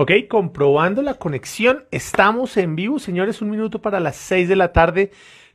[0.00, 4.72] Ok, comprobando la conexión, estamos en vivo, señores, un minuto para las 6 de la
[4.72, 5.10] tarde.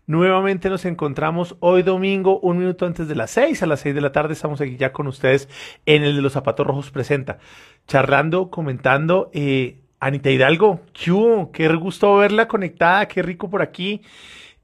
[0.05, 4.01] Nuevamente nos encontramos hoy domingo, un minuto antes de las 6, a las 6 de
[4.01, 5.47] la tarde estamos aquí ya con ustedes
[5.85, 7.39] en el de los zapatos rojos presenta,
[7.87, 9.31] charlando, comentando.
[9.33, 14.01] Eh, Anita Hidalgo, ¿qué, qué gusto verla conectada, qué rico por aquí.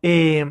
[0.02, 0.46] Eh,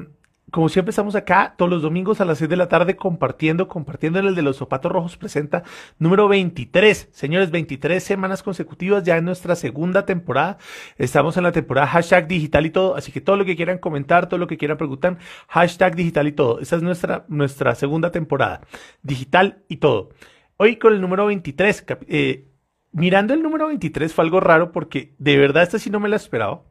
[0.50, 4.18] como siempre estamos acá todos los domingos a las 6 de la tarde compartiendo, compartiendo
[4.18, 5.62] en el de los zapatos rojos presenta
[5.98, 7.08] número 23.
[7.12, 10.58] Señores, 23 semanas consecutivas ya en nuestra segunda temporada.
[10.96, 14.28] Estamos en la temporada hashtag digital y todo, así que todo lo que quieran comentar,
[14.28, 16.60] todo lo que quieran preguntar, hashtag digital y todo.
[16.60, 18.62] Esta es nuestra, nuestra segunda temporada,
[19.02, 20.10] digital y todo.
[20.56, 22.48] Hoy con el número 23, eh,
[22.92, 26.16] mirando el número 23 fue algo raro porque de verdad este sí no me lo
[26.16, 26.62] esperaba.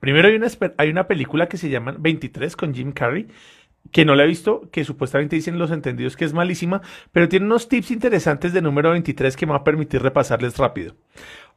[0.00, 3.28] Primero hay una, hay una película que se llama 23 con Jim Carrey,
[3.92, 6.82] que no la he visto, que supuestamente dicen los entendidos que es malísima,
[7.12, 10.94] pero tiene unos tips interesantes de número 23 que me va a permitir repasarles rápido.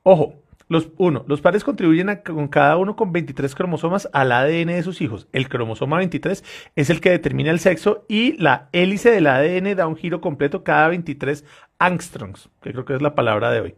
[0.04, 4.84] Ojo, los, uno, los padres contribuyen con cada uno con 23 cromosomas al ADN de
[4.84, 5.28] sus hijos.
[5.34, 6.46] El cromosoma 23
[6.78, 10.64] es el que determina el sexo y la hélice del ADN da un giro completo
[10.64, 11.44] cada 23
[11.78, 13.76] angstroms, que creo que es la palabra de hoy.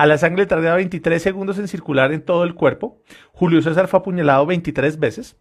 [0.00, 3.02] A la sangre tardaba 23 segundos en circular en todo el cuerpo.
[3.32, 5.36] Julio César fue apuñalado 23 veces.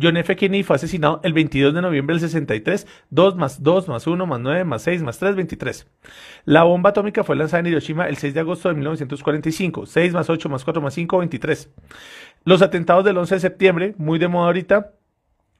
[0.00, 0.36] John F.
[0.36, 4.38] Kennedy fue asesinado el 22 de noviembre del 63, 2 más 2 más 1 más
[4.38, 5.84] 9 más 6 más 3, 23.
[6.44, 10.30] La bomba atómica fue lanzada en Hiroshima el 6 de agosto de 1945, 6 más
[10.30, 11.68] 8 más 4 más 5, 23.
[12.44, 14.92] Los atentados del 11 de septiembre, muy de moda ahorita,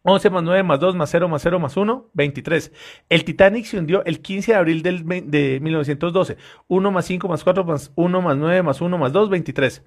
[0.08, 2.72] 11 más 9 más 2 más 0 más 0 más 1, 23.
[3.08, 6.36] El Titanic se hundió el 15 de abril del, de 1912.
[6.68, 9.82] 1 más 5 más 4 más 1 más 9 más 1 más 2, 23.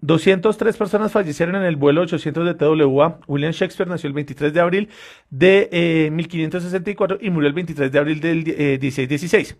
[0.00, 3.18] 203 personas fallecieron en el vuelo 800 de TWA.
[3.26, 4.88] William Shakespeare nació el 23 de abril
[5.30, 9.56] de eh, 1564 y murió el 23 de abril del eh, 1616.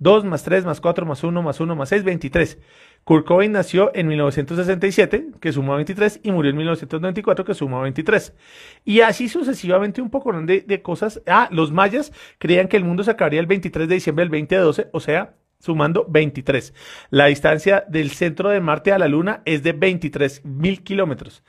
[0.00, 2.58] 2 más 3 más 4 más 1 más 1 más 6, 23.
[3.10, 8.34] Kurt Cobain nació en 1967, que suma 23, y murió en 1994, que suma 23.
[8.84, 11.20] Y así sucesivamente un poco de, de cosas.
[11.26, 14.90] Ah, los mayas creían que el mundo se acabaría el 23 de diciembre del 2012,
[14.92, 16.72] o sea, sumando 23.
[17.10, 21.42] La distancia del centro de Marte a la Luna es de 23 mil kilómetros.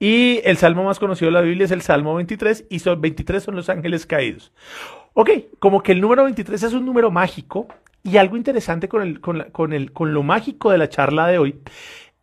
[0.00, 3.40] Y el salmo más conocido de la Biblia es el Salmo 23 y son 23
[3.40, 4.52] son los ángeles caídos.
[5.12, 7.68] Ok, como que el número 23 es un número mágico
[8.04, 11.38] y algo interesante con, el, con, con, el, con lo mágico de la charla de
[11.38, 11.60] hoy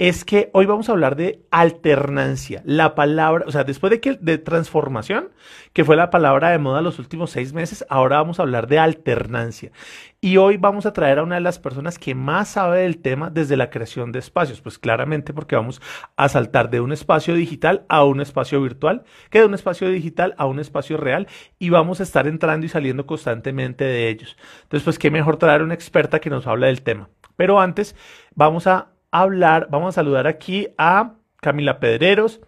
[0.01, 2.63] es que hoy vamos a hablar de alternancia.
[2.66, 5.29] La palabra, o sea, después de que de transformación,
[5.73, 8.79] que fue la palabra de moda los últimos seis meses, ahora vamos a hablar de
[8.79, 9.72] alternancia.
[10.19, 13.29] Y hoy vamos a traer a una de las personas que más sabe del tema
[13.29, 14.59] desde la creación de espacios.
[14.59, 15.84] Pues claramente porque vamos
[16.16, 20.34] a saltar de un espacio digital a un espacio virtual, que de un espacio digital
[20.40, 21.28] a un espacio real,
[21.59, 24.35] y vamos a estar entrando y saliendo constantemente de ellos.
[24.63, 27.09] Entonces, pues qué mejor traer a una experta que nos habla del tema.
[27.35, 27.95] Pero antes,
[28.34, 32.41] vamos a hablar, vamos a saludar aquí a Camila Pedreros,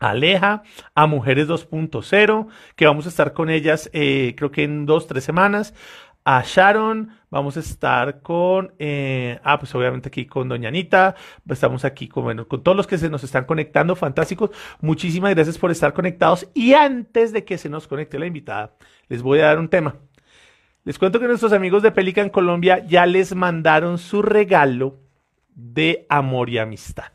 [0.00, 0.62] Aleja,
[0.94, 5.24] a Mujeres 2.0, que vamos a estar con ellas eh, creo que en dos, tres
[5.24, 5.74] semanas.
[6.24, 11.16] A Sharon, vamos a estar con, eh, ah, pues obviamente aquí con Doña Anita,
[11.48, 14.50] estamos aquí con, bueno, con todos los que se nos están conectando, fantásticos.
[14.80, 16.48] Muchísimas gracias por estar conectados.
[16.54, 18.76] Y antes de que se nos conecte la invitada,
[19.08, 19.96] les voy a dar un tema.
[20.84, 25.02] Les cuento que nuestros amigos de Pelican Colombia ya les mandaron su regalo
[25.54, 27.12] de amor y amistad.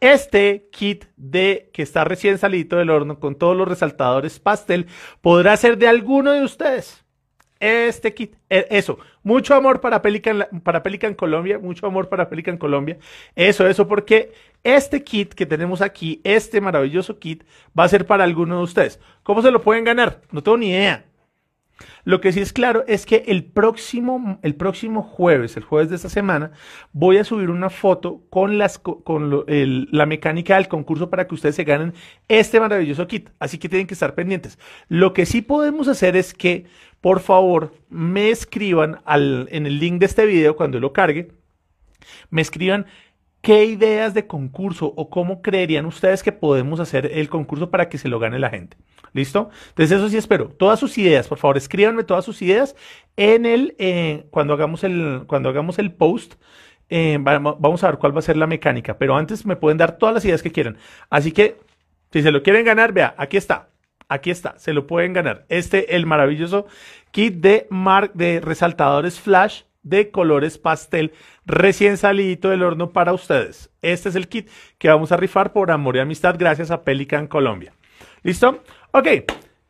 [0.00, 4.86] Este kit de que está recién salido del horno con todos los resaltadores pastel
[5.20, 7.04] podrá ser de alguno de ustedes.
[7.60, 12.58] Este kit, e, eso, mucho amor para Pelican, para Pelican Colombia, mucho amor para Pelican
[12.58, 12.98] Colombia.
[13.36, 14.32] Eso, eso, porque
[14.64, 17.44] este kit que tenemos aquí, este maravilloso kit,
[17.78, 18.98] va a ser para alguno de ustedes.
[19.22, 20.22] ¿Cómo se lo pueden ganar?
[20.32, 21.04] No tengo ni idea.
[22.04, 25.96] Lo que sí es claro es que el próximo, el próximo jueves, el jueves de
[25.96, 26.52] esta semana,
[26.92, 31.54] voy a subir una foto con, las, con la mecánica del concurso para que ustedes
[31.54, 31.94] se ganen
[32.28, 33.30] este maravilloso kit.
[33.38, 34.58] Así que tienen que estar pendientes.
[34.88, 36.66] Lo que sí podemos hacer es que,
[37.00, 41.32] por favor, me escriban al, en el link de este video cuando lo cargue,
[42.30, 42.86] me escriban
[43.42, 47.98] ¿Qué ideas de concurso o cómo creerían ustedes que podemos hacer el concurso para que
[47.98, 48.76] se lo gane la gente?
[49.12, 49.50] ¿Listo?
[49.70, 50.48] Entonces eso sí espero.
[50.50, 52.76] Todas sus ideas, por favor, escríbanme todas sus ideas
[53.16, 56.34] en el, eh, cuando, hagamos el, cuando hagamos el post.
[56.88, 59.98] Eh, vamos a ver cuál va a ser la mecánica, pero antes me pueden dar
[59.98, 60.76] todas las ideas que quieran.
[61.10, 61.58] Así que,
[62.12, 63.70] si se lo quieren ganar, vea, aquí está.
[64.08, 65.46] Aquí está, se lo pueden ganar.
[65.48, 66.66] Este, el maravilloso
[67.10, 71.12] kit de, mark de resaltadores flash de colores pastel
[71.44, 73.70] recién salido del horno para ustedes.
[73.82, 74.48] Este es el kit
[74.78, 77.74] que vamos a rifar por amor y amistad gracias a Pelican Colombia.
[78.22, 78.62] ¿Listo?
[78.92, 79.08] Ok,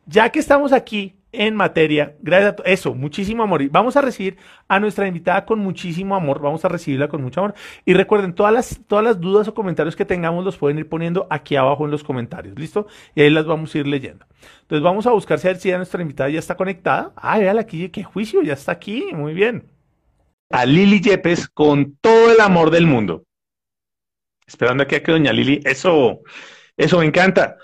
[0.07, 2.15] ya que estamos aquí en materia.
[2.21, 3.63] Gracias a eso, muchísimo amor.
[3.63, 4.37] Y vamos a recibir
[4.69, 6.41] a nuestra invitada con muchísimo amor.
[6.41, 7.55] Vamos a recibirla con mucho amor.
[7.85, 11.27] Y recuerden, todas las, todas las dudas o comentarios que tengamos los pueden ir poniendo
[11.31, 12.59] aquí abajo en los comentarios.
[12.59, 12.87] ¿Listo?
[13.15, 14.27] Y ahí las vamos a ir leyendo.
[14.63, 17.13] Entonces vamos a buscar si, si nuestra invitada ya está conectada.
[17.17, 19.07] Ah, véala aquí, qué juicio, ya está aquí.
[19.15, 19.65] Muy bien.
[20.53, 23.25] A Lili Yepes con todo el amor del mundo.
[24.47, 26.21] Esperando aquí a que doña Lili, eso,
[26.77, 27.57] eso me encanta.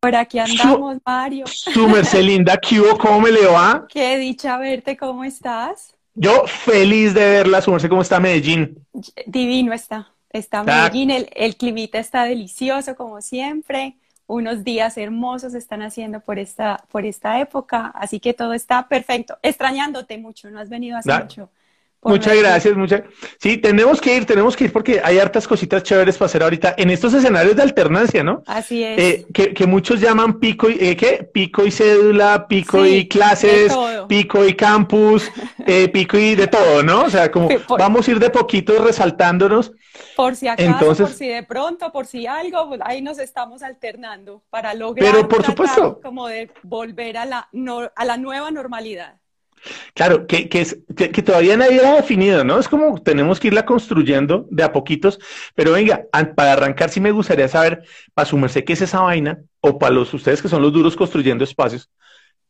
[0.00, 1.46] Por aquí andamos, Mario.
[1.46, 2.60] Su Mercelinda,
[2.98, 3.86] ¿cómo me le va?
[3.92, 5.94] Qué dicha verte, ¿cómo estás?
[6.14, 8.84] Yo feliz de verla, su merced, ¿cómo está Medellín?
[9.26, 13.96] Divino está, está Medellín, el, el climita está delicioso como siempre,
[14.28, 19.38] unos días hermosos están haciendo por esta, por esta época, así que todo está perfecto,
[19.42, 21.50] extrañándote mucho, no has venido hace mucho.
[22.02, 23.02] Muchas gracias, muchas.
[23.40, 26.74] Sí, tenemos que ir, tenemos que ir porque hay hartas cositas chéveres para hacer ahorita
[26.78, 28.42] en estos escenarios de alternancia, ¿no?
[28.46, 28.98] Así es.
[28.98, 31.28] Eh, que, muchos llaman pico y eh, ¿qué?
[31.30, 33.76] Pico y cédula, pico y clases,
[34.08, 35.30] pico y campus,
[35.66, 37.02] eh, pico y de todo, ¿no?
[37.02, 39.72] O sea, como vamos a ir de poquito resaltándonos.
[40.14, 44.42] Por si acaso, por si de pronto, por si algo, pues, ahí nos estamos alternando
[44.50, 46.00] para lograr pero por supuesto.
[46.00, 47.48] como de volver a la,
[47.96, 49.16] a la nueva normalidad.
[49.94, 52.58] Claro, que, que, es, que, todavía nadie ha definido, ¿no?
[52.58, 55.18] Es como tenemos que irla construyendo de a poquitos,
[55.54, 56.04] pero venga,
[56.36, 57.84] para arrancar sí me gustaría saber,
[58.14, 61.44] para sumarse qué es esa vaina, o para los ustedes que son los duros construyendo
[61.44, 61.90] espacios,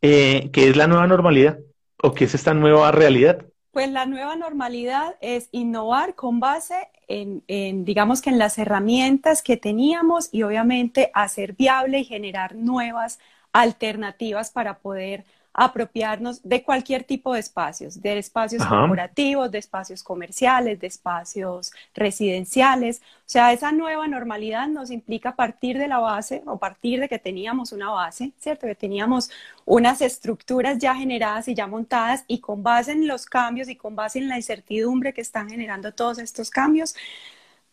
[0.02, 1.58] eh, ¿qué es la nueva normalidad?
[2.02, 3.44] ¿O qué es esta nueva realidad?
[3.72, 9.42] Pues la nueva normalidad es innovar con base en, en, digamos que en las herramientas
[9.42, 13.18] que teníamos y obviamente hacer viable y generar nuevas
[13.52, 15.24] alternativas para poder
[15.58, 23.02] apropiarnos de cualquier tipo de espacios, de espacios corporativos, de espacios comerciales, de espacios residenciales.
[23.02, 27.18] O sea, esa nueva normalidad nos implica partir de la base o partir de que
[27.18, 28.68] teníamos una base, ¿cierto?
[28.68, 29.30] Que teníamos
[29.64, 33.96] unas estructuras ya generadas y ya montadas y con base en los cambios y con
[33.96, 36.94] base en la incertidumbre que están generando todos estos cambios,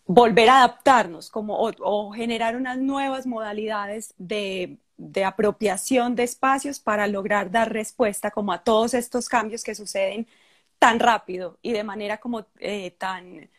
[0.08, 7.08] volver a adaptarnos como, o generar unas nuevas modalidades de de apropiación de espacios para
[7.08, 10.28] lograr dar respuesta como a todos estos cambios que suceden
[10.80, 13.50] tan rápido y de manera como eh, tan,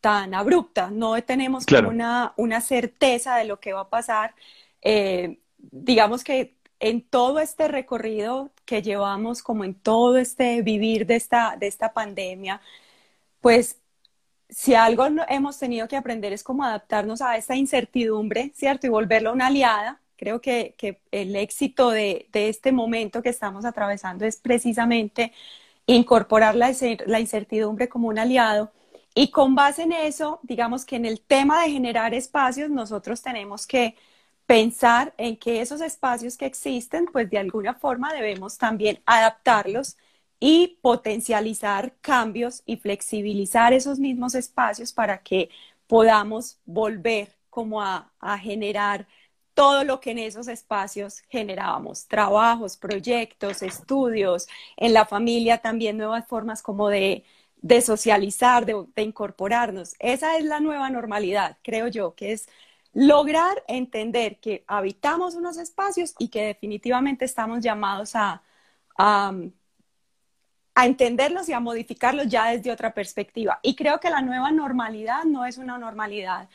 [0.00, 0.90] tan abrupta.
[0.90, 4.34] No tenemos una, una, certeza de lo que va a pasar.
[4.82, 11.16] Eh, digamos que en todo este recorrido que llevamos, como en todo este vivir de
[11.16, 12.60] esta, de esta pandemia,
[13.40, 13.80] pues
[14.48, 18.86] si algo hemos tenido que aprender es como adaptarnos a esta incertidumbre, ¿cierto?
[18.86, 20.74] Y volverlo una aliada Creo que,
[21.10, 25.32] el éxito de, este momento que estamos atravesando es precisamente
[25.86, 26.72] incorporar la,
[27.06, 28.72] la incertidumbre como un aliado.
[29.14, 33.66] Y con base en eso, digamos que en el tema de generar espacios, nosotros tenemos
[33.66, 33.94] que
[34.46, 39.96] pensar en que esos espacios que existen, pues de alguna forma debemos también adaptarlos
[40.40, 45.50] y potencializar cambios y flexibilizar esos mismos espacios para que
[45.86, 49.06] podamos volver como a, a generar
[49.56, 56.26] todo lo que en esos espacios generábamos, trabajos, proyectos, estudios, en la familia también nuevas
[56.28, 57.24] formas como de,
[57.82, 59.96] socializar, de, de, incorporarnos.
[59.98, 62.48] Esa es la nueva normalidad, creo yo, que es
[62.92, 68.42] lograr entender que habitamos unos espacios y que definitivamente estamos llamados a,
[68.98, 69.32] a,
[70.74, 73.58] a entenderlos y a modificarlos ya desde otra perspectiva.
[73.62, 76.48] Y creo que la nueva normalidad no es una normalidad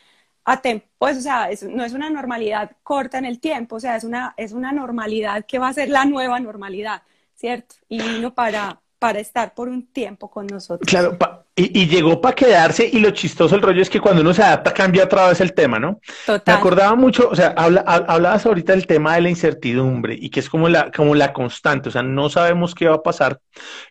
[0.45, 0.61] a
[0.97, 4.33] pues, o sea, no es una normalidad corta en el tiempo, o sea, es una,
[4.37, 7.03] es una normalidad que va a ser la nueva normalidad,
[7.35, 7.75] ¿cierto?
[7.87, 10.87] Y vino para, para estar por un tiempo con nosotros.
[10.87, 11.17] Claro,
[11.55, 14.73] y, llegó para quedarse y lo chistoso el rollo es que cuando uno se adapta
[14.73, 15.99] cambia otra vez el tema, ¿no?
[16.25, 16.55] Total.
[16.55, 20.39] Me acordaba mucho, o sea, habla, hablabas ahorita del tema de la incertidumbre y que
[20.39, 23.39] es como la, como la constante, o sea, no sabemos qué va a pasar.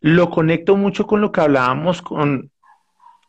[0.01, 2.51] Lo conecto mucho con lo que hablábamos con,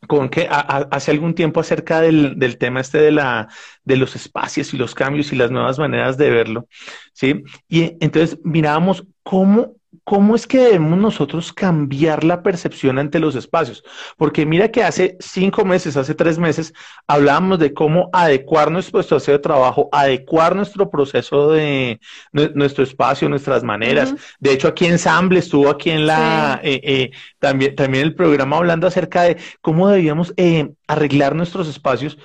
[0.07, 3.49] con que hace algún tiempo acerca del, del, tema este de, la,
[3.83, 6.67] de los espacios y los cambios y las nuevas maneras de verlo,
[7.13, 7.43] ¿sí?
[7.69, 13.83] Y entonces mirábamos cómo ¿cómo es que debemos nosotros cambiar la percepción ante los espacios?
[14.17, 16.73] Porque mira que hace cinco meses, hace tres meses,
[17.07, 21.99] hablábamos de cómo adecuar nuestro espacio de trabajo, adecuar nuestro proceso de
[22.31, 24.15] nuestro espacio, nuestras maneras.
[24.39, 28.87] De hecho, aquí Ensamble estuvo aquí en la, eh, eh, también, también el programa hablando
[28.87, 32.17] acerca de cómo debíamos eh, arreglar nuestros espacios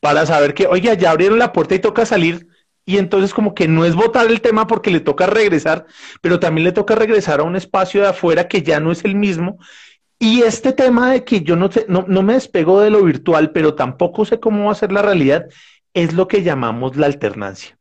[0.00, 2.51] para saber que, oiga, ya abrieron la puerta y toca salir
[2.84, 5.86] y entonces como que no es votar el tema porque le toca regresar,
[6.20, 9.14] pero también le toca regresar a un espacio de afuera que ya no es el
[9.14, 9.58] mismo.
[10.18, 13.74] Y este tema de que yo no, no, no me despego de lo virtual, pero
[13.74, 15.46] tampoco sé cómo va a ser la realidad,
[15.94, 17.76] es lo que llamamos la alternancia.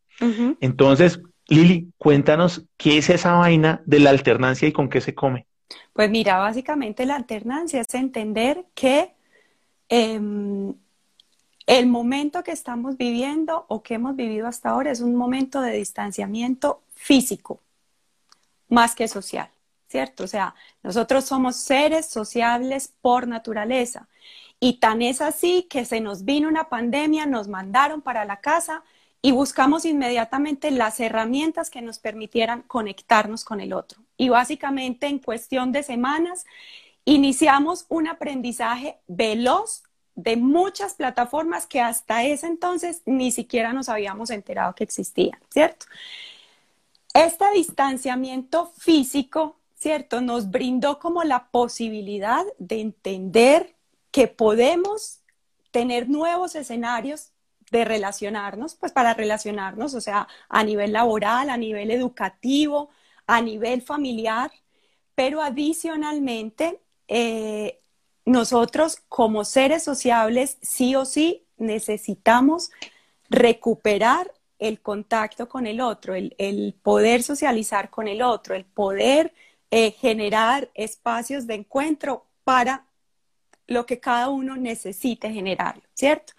[0.60, 5.48] Entonces, Lili, cuéntanos qué es esa vaina de la alternancia y con qué se come.
[5.94, 9.14] Pues mira, básicamente la alternancia es entender que
[9.90, 10.74] em,
[11.68, 15.74] el momento que estamos viviendo o que hemos vivido hasta ahora es un momento de
[15.74, 17.60] distanciamiento físico,
[18.68, 19.50] más que social,
[19.88, 20.24] ¿cierto?
[20.24, 24.08] O sea, nosotros somos seres sociables por naturaleza.
[24.60, 28.84] Y tan es así que se nos vino una pandemia, nos mandaron para la casa
[29.22, 34.02] y buscamos inmediatamente las herramientas que nos permitieran conectarnos con el otro.
[34.18, 36.46] Y básicamente en cuestión de semanas
[37.06, 39.84] iniciamos un aprendizaje veloz
[40.16, 45.86] de muchas plataformas que hasta ese entonces ni siquiera nos habíamos enterado que existían, ¿cierto?
[47.14, 50.22] Este distanciamiento físico, ¿cierto?
[50.22, 53.76] Nos brindó como la posibilidad de entender
[54.12, 55.20] que podemos
[55.72, 57.32] tener nuevos escenarios
[57.72, 62.90] de relacionarnos, pues para relacionarnos, o sea, a nivel laboral, a nivel educativo,
[63.26, 64.52] a nivel familiar,
[65.16, 67.81] pero adicionalmente, eh,
[68.26, 72.72] nosotros como seres sociables, sí o sí, necesitamos
[73.30, 79.34] recuperar el contacto con el otro, el, poder socializar con el otro, el poder
[79.72, 82.86] eh, generar espacios de encuentro para
[83.68, 86.34] lo que cada uno necesite generar, ¿cierto?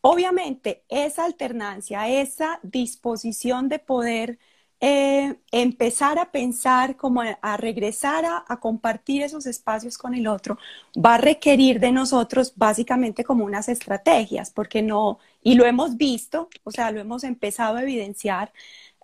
[0.00, 4.38] Obviamente, esa alternancia, esa disposición de poder
[4.80, 10.56] eh, empezar a pensar, como a, regresar a, compartir esos espacios con el otro,
[10.96, 16.48] va a requerir de nosotros básicamente como unas estrategias, porque no, y lo hemos visto,
[16.64, 18.52] o sea, lo hemos empezado a evidenciar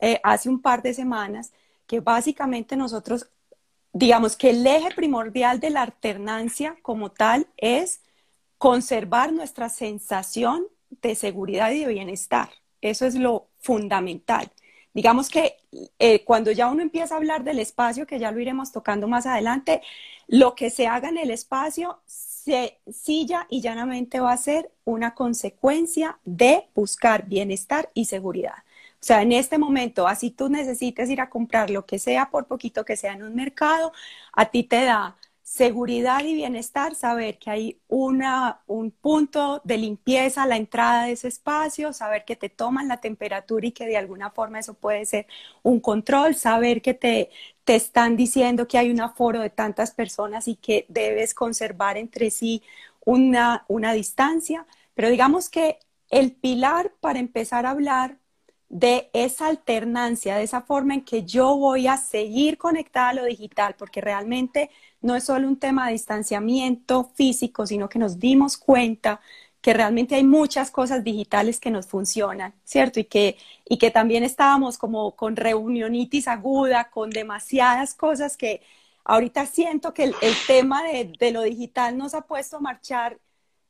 [0.00, 1.52] eh, hace un par de semanas,
[1.86, 3.28] que básicamente nosotros,
[3.92, 8.00] digamos que el eje primordial de la alternancia como tal es
[8.58, 10.66] conservar nuestra sensación
[11.02, 12.50] de seguridad y de bienestar.
[12.80, 14.52] Eso es lo fundamental.
[14.94, 15.56] Digamos que
[15.98, 19.26] eh, cuando ya uno empieza a hablar del espacio, que ya lo iremos tocando más
[19.26, 19.82] adelante,
[20.26, 25.14] lo que se haga en el espacio, se, silla y llanamente va a ser una
[25.14, 28.64] consecuencia de buscar bienestar y seguridad.
[29.04, 32.46] O sea, en este momento, así tú necesites ir a comprar lo que sea, por
[32.46, 33.92] poquito que sea en un mercado,
[34.32, 40.42] a ti te da seguridad y bienestar, saber que hay una, un punto de limpieza
[40.44, 43.98] a la entrada de ese espacio, saber que te toman la temperatura y que de
[43.98, 45.26] alguna forma eso puede ser
[45.62, 47.30] un control, saber que te,
[47.64, 52.30] te están diciendo que hay un aforo de tantas personas y que debes conservar entre
[52.30, 52.62] sí
[53.04, 54.66] una, una distancia.
[54.94, 55.78] Pero digamos que
[56.10, 58.18] el pilar para empezar a hablar
[58.74, 63.24] de esa alternancia, de esa forma en que yo voy a seguir conectada a lo
[63.24, 64.68] digital, porque realmente
[65.00, 69.20] no es solo un tema de distanciamiento físico, sino que nos dimos cuenta
[69.60, 72.98] que realmente hay muchas cosas digitales que nos funcionan, ¿cierto?
[72.98, 78.60] Y que, y que también estábamos como con reunionitis aguda, con demasiadas cosas que
[79.04, 83.20] ahorita siento que el, tema de, de, lo digital nos ha puesto a marchar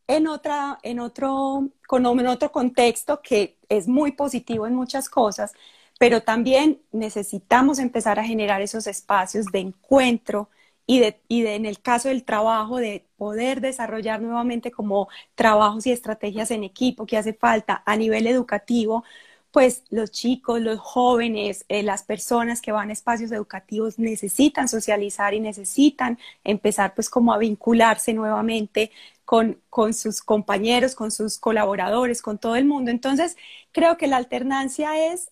[0.07, 5.53] en, otra, en, otro, en otro contexto que es muy positivo en muchas cosas,
[5.99, 10.51] pero también necesitamos empezar a generar esos espacios de encuentro
[10.87, 15.87] y, de, y de, en el caso del trabajo, de poder desarrollar nuevamente como trabajos
[15.87, 19.05] y estrategias en equipo que hace falta a nivel educativo,
[19.51, 25.33] pues los chicos, los jóvenes, eh, las personas que van a espacios educativos necesitan socializar
[25.33, 28.91] y necesitan empezar pues como a vincularse nuevamente
[29.25, 32.91] con, con sus compañeros, con sus colaboradores, con todo el mundo.
[32.91, 33.37] Entonces,
[33.73, 35.31] creo que la alternancia es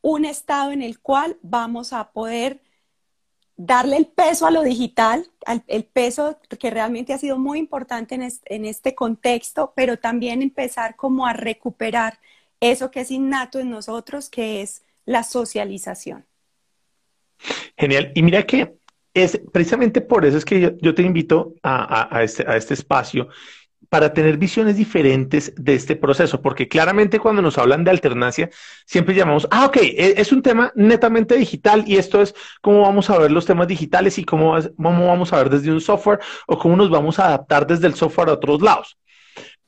[0.00, 2.60] un estado en el cual vamos a poder
[3.56, 5.28] darle el peso a lo digital,
[5.66, 10.94] el peso que realmente ha sido muy importante en en este contexto, pero también empezar
[10.94, 12.20] como a recuperar
[12.60, 16.24] eso que es innato en nosotros, que es la socialización.
[17.76, 18.12] Genial.
[18.14, 18.77] Y mira que
[19.22, 23.28] es precisamente por eso es que yo, te invito a, este, a este espacio
[23.88, 28.50] para tener visiones diferentes de este proceso, porque claramente cuando nos hablan de alternancia,
[28.84, 33.08] siempre llamamos, ah, ok, e, es un tema netamente digital y esto es cómo vamos
[33.08, 36.58] a ver los temas digitales y cómo, cómo vamos a ver desde un software o
[36.58, 38.98] cómo nos vamos a adaptar desde el software a otros lados.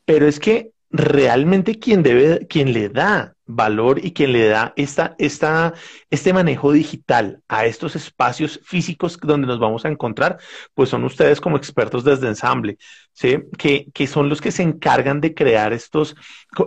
[0.04, 5.14] Pero es que realmente quien debe, quien le da valor y quien le da esta,
[5.18, 5.74] esta,
[6.10, 10.38] este manejo digital a estos espacios físicos donde nos vamos a encontrar,
[10.74, 12.78] pues son ustedes como expertos desde ensamble,
[13.12, 13.38] ¿sí?
[13.58, 16.16] que, que son los que se encargan de crear estos,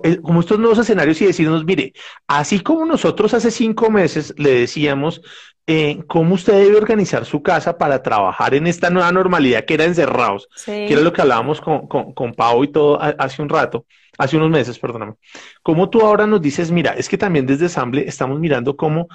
[0.03, 1.93] eh, como estos nuevos escenarios y decirnos, mire,
[2.27, 5.21] así como nosotros hace cinco meses le decíamos
[5.65, 9.85] eh, cómo usted debe organizar su casa para trabajar en esta nueva normalidad que era
[9.85, 13.85] encerrados, que era lo que hablábamos con, con, con Pau y todo hace un rato
[14.17, 15.15] hace unos meses, perdóname.
[15.61, 19.07] Como tú ahora nos dices, mira, es que también desde Ensamble estamos mirando cómo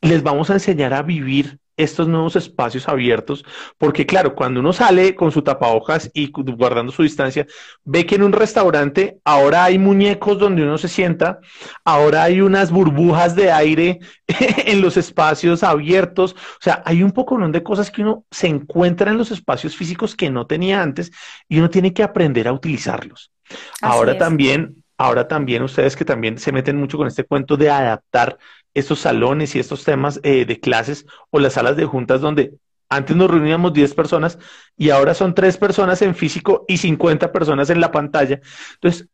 [0.00, 3.44] les vamos a enseñar a vivir estos nuevos espacios abiertos,
[3.78, 7.46] porque claro, cuando uno sale con su tapabocas y guardando su distancia,
[7.84, 11.40] ve que en un restaurante ahora hay muñecos donde uno se sienta,
[11.84, 14.00] ahora hay unas burbujas de aire
[14.66, 19.10] en los espacios abiertos, o sea, hay un poco de cosas que uno se encuentra
[19.10, 21.10] en los espacios físicos que no tenía antes
[21.48, 23.31] y uno tiene que aprender a utilizarlos.
[23.80, 28.38] Ahora también, ahora también ustedes que también se meten mucho con este cuento de adaptar
[28.74, 32.54] estos salones y estos temas eh, de clases o las salas de juntas donde
[32.88, 34.38] antes nos reuníamos 10 personas
[34.76, 38.40] y ahora son 3 personas en físico y 50 personas en la pantalla.
[38.74, 39.08] Entonces,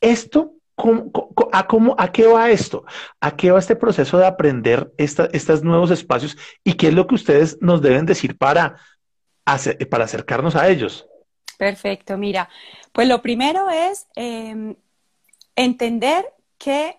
[0.00, 0.54] esto,
[1.52, 2.84] a, cómo, ¿a qué va esto?
[3.20, 7.16] ¿A qué va este proceso de aprender estos nuevos espacios y qué es lo que
[7.16, 8.76] ustedes nos deben decir para,
[9.90, 11.06] para acercarnos a ellos?
[11.58, 12.48] Perfecto, mira,
[12.92, 14.76] pues lo primero es em,
[15.56, 16.26] entender
[16.58, 16.98] que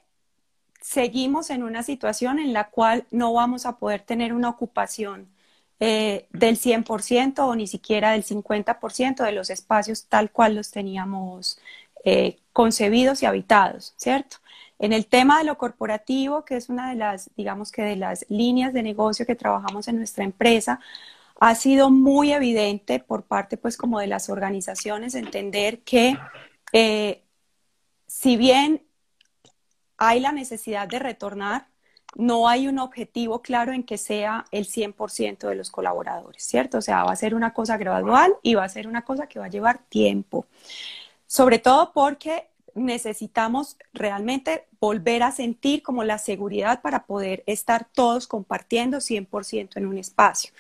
[0.81, 5.29] seguimos en una situación en la cual no vamos a poder tener una ocupación
[5.79, 11.60] eh, del 100% o ni siquiera del 50% de los espacios tal cual los teníamos
[12.03, 14.38] eh, concebidos y habitados, ¿cierto?
[14.79, 18.25] En el tema de lo corporativo, que es una de las, digamos que de las
[18.29, 20.79] líneas de negocio que trabajamos en nuestra empresa,
[21.41, 26.15] ha sido muy evidente por parte, pues, como de las organizaciones, entender que
[26.71, 27.24] eh,
[28.05, 28.86] si bien
[29.98, 31.67] hay la necesidad de retornar,
[32.13, 36.77] no hay un objetivo claro en que sea el 100% de los colaboradores, ¿cierto?
[36.77, 39.39] O sea, va a ser una cosa gradual y va a ser una cosa que
[39.39, 40.45] va a llevar tiempo.
[41.25, 48.27] Sobre todo porque necesitamos realmente volver a sentir como la seguridad para poder estar todos
[48.27, 50.51] compartiendo 100% en un espacio.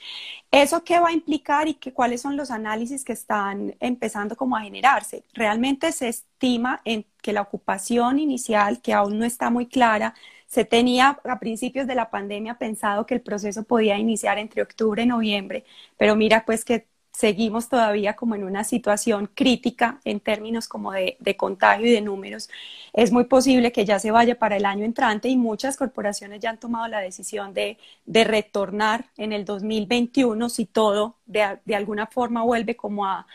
[0.51, 4.55] ¿Eso qué va a implicar y que, cuáles son los análisis que están empezando como
[4.57, 5.23] a generarse?
[5.33, 10.13] Realmente se estima en que la ocupación inicial, que aún no está muy clara,
[10.47, 15.01] se tenía a principios de la pandemia pensado que el proceso podía iniciar entre octubre
[15.03, 15.63] y noviembre,
[15.97, 16.87] pero mira pues que
[17.21, 22.49] seguimos todavía como en una situación crítica en términos como de, contagio y de números,
[22.93, 26.49] es muy posible que ya se vaya para el año entrante y muchas corporaciones ya
[26.49, 32.75] han tomado la decisión de, retornar en el 2021 si todo de, alguna forma vuelve
[32.75, 33.27] como a,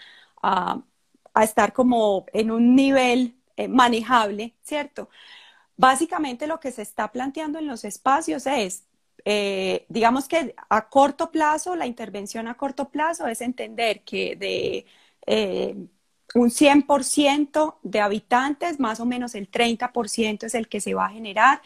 [1.43, 5.09] estar como en un nivel eh, manejable, ¿cierto?
[5.77, 8.85] Básicamente lo que se está planteando en los espacios es
[9.27, 14.87] eh, digamos que a corto plazo, la intervención a corto plazo es entender que de
[15.27, 15.77] eh,
[16.35, 21.11] un 100% de habitantes, más o menos el 30% es el que se va a
[21.11, 21.63] generar,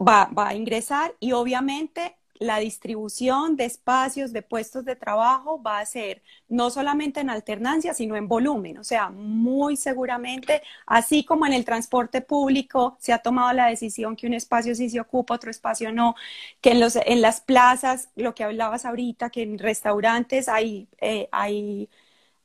[0.00, 5.80] va, va a ingresar y obviamente la distribución de espacios, de puestos de trabajo va
[5.80, 8.78] a ser no solamente en alternancia, sino en volumen.
[8.78, 14.16] O sea, muy seguramente, así como en el transporte público se ha tomado la decisión
[14.16, 16.14] que un espacio sí se ocupa, otro espacio no,
[16.60, 21.28] que en, los, en las plazas, lo que hablabas ahorita, que en restaurantes hay, eh,
[21.32, 21.88] hay,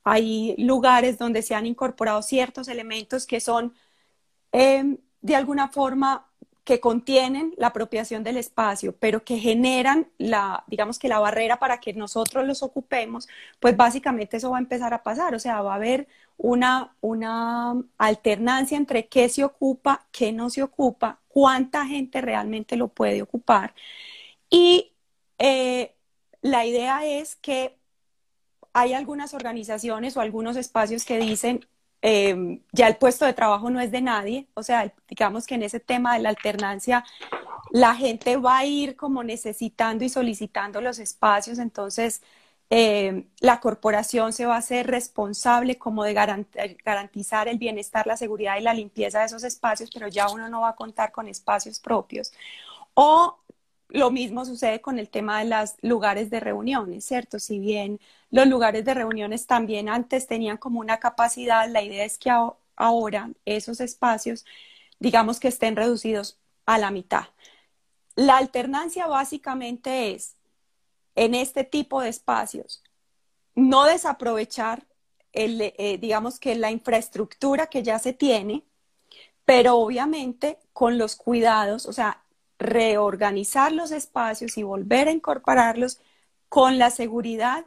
[0.04, 3.74] hay lugares donde se han incorporado ciertos elementos que son
[4.52, 6.26] eh, de alguna forma
[6.64, 11.78] que contienen la apropiación del espacio, pero que generan la, digamos que la barrera para
[11.78, 13.28] que nosotros los ocupemos,
[13.60, 17.74] pues básicamente eso va a empezar a pasar, o sea, va a haber una, una
[17.98, 23.74] alternancia entre qué se ocupa, qué no se ocupa, cuánta gente realmente lo puede ocupar.
[24.50, 24.92] Y
[25.38, 25.94] eh,
[26.42, 27.78] la idea es que
[28.72, 31.66] hay algunas organizaciones o algunos espacios que dicen,
[32.06, 35.62] Em, ya el puesto de trabajo no es de nadie, o sea, digamos que en
[35.62, 37.02] ese tema de la alternancia
[37.72, 42.22] la gente va a ir como necesitando y solicitando los espacios, entonces
[42.68, 46.12] em, la corporación se va a hacer responsable como de
[46.84, 50.60] garantizar el bienestar, la seguridad y la limpieza de esos espacios, pero ya uno no
[50.62, 52.32] va a contar con espacios propios.
[52.94, 53.38] O
[53.94, 57.38] lo mismo sucede con el tema de los lugares de reuniones, ¿cierto?
[57.38, 58.00] Si bien
[58.32, 62.28] los lugares de reuniones también antes tenían como una capacidad, la idea es que
[62.74, 64.44] ahora esos espacios,
[64.98, 67.26] digamos que estén reducidos a la mitad.
[68.16, 70.34] La alternancia básicamente es,
[71.14, 72.82] en este tipo de espacios,
[73.54, 74.88] no desaprovechar,
[75.32, 78.64] el, eh, digamos que la infraestructura que ya se tiene,
[79.44, 82.23] pero obviamente con los cuidados, o sea,
[82.64, 86.00] reorganizar los espacios y volver a incorporarlos
[86.48, 87.64] con la seguridad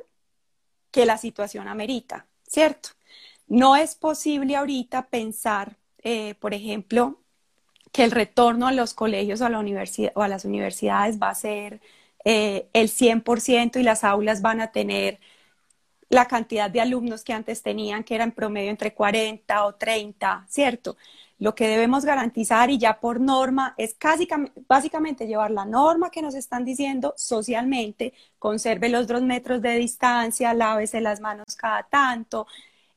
[0.91, 2.89] que la situación amerita, ¿cierto?
[3.47, 7.19] No es posible ahorita pensar, eh, por ejemplo,
[7.91, 9.49] que el retorno a los colegios o a,
[10.27, 11.81] las universidades va a ser
[12.25, 15.19] eh, el 100% y las aulas van a tener
[16.10, 20.97] la cantidad de alumnos que antes tenían, que eran promedio entre 40 o 30, ¿cierto?
[21.39, 23.95] Lo que debemos garantizar y ya por norma es
[24.67, 30.54] básicamente llevar la norma que nos están diciendo socialmente, conserve los dos metros de distancia,
[30.54, 32.47] lávese las manos cada tanto,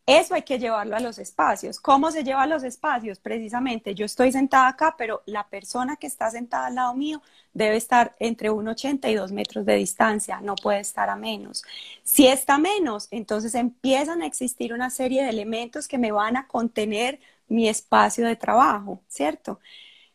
[0.06, 1.78] eso hay que llevarlo a los espacios.
[1.78, 3.20] ¿Cómo se lleva a los espacios?
[3.20, 7.22] Precisamente, yo estoy sentada acá, pero la persona que está sentada al lado mío
[7.52, 11.62] debe estar entre 1,80 y 2 metros de distancia, no puede estar a menos.
[12.02, 16.48] Si está menos, entonces empiezan a existir una serie de elementos que me van a
[16.48, 19.60] contener mi espacio de trabajo, ¿cierto?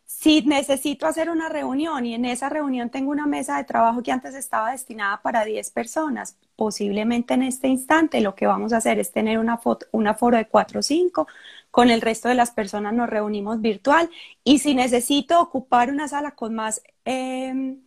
[0.06, 4.12] Si necesito hacer una reunión y en esa reunión tengo una mesa de trabajo que
[4.12, 9.00] antes estaba destinada para 10 personas, posiblemente en este instante lo que vamos a hacer
[9.00, 11.28] es tener una, foto, una foro de 4 o 5,
[11.71, 14.10] con el resto de las personas nos reunimos virtual
[14.43, 17.85] y si necesito ocupar una sala con más, em,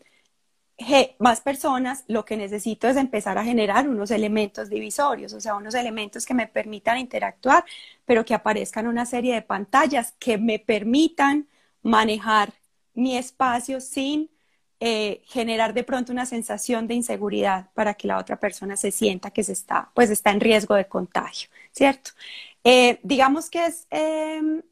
[1.18, 5.74] más personas, lo que necesito es empezar a generar unos elementos divisorios, o sea, unos
[5.74, 7.64] elementos que me permitan interactuar,
[8.04, 11.48] pero que aparezcan una serie de pantallas que me permitan
[11.82, 12.52] manejar
[12.94, 14.30] mi espacio sin
[14.80, 19.30] eh, generar de pronto una sensación de inseguridad para que la otra persona se sienta
[19.32, 22.12] que se está, pues está en riesgo de contagio, ¿cierto?
[22.64, 24.62] Eh, digamos que es em,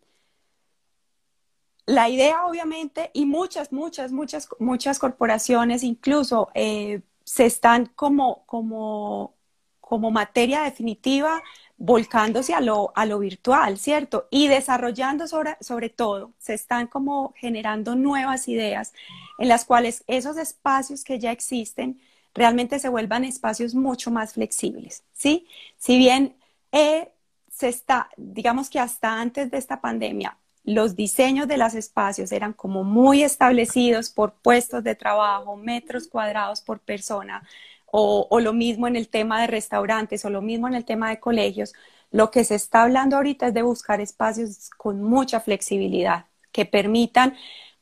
[1.87, 9.35] la idea, obviamente, y muchas, muchas, muchas, muchas corporaciones incluso eh, se están como, como,
[9.81, 11.43] como materia definitiva
[11.79, 14.29] volcándose a lo, a lo virtual, ¿cierto?
[14.31, 18.93] Y desarrollando sobre, sobre todo, se están como generando nuevas ideas
[19.39, 22.01] en las cuales esos espacios que ya existen
[22.35, 25.47] realmente se vuelvan espacios mucho más flexibles, ¿sí?
[25.79, 26.37] Si bien
[26.73, 27.13] eh,
[27.51, 32.53] se está, digamos que hasta antes de esta pandemia, los diseños de los espacios eran
[32.53, 37.43] como muy establecidos por puestos de trabajo, metros cuadrados por persona,
[37.87, 41.21] o, lo mismo en el tema de restaurantes o lo mismo en el tema de
[41.21, 41.73] colegios,
[42.11, 47.37] lo que se está hablando ahorita es de buscar espacios con mucha flexibilidad que permitan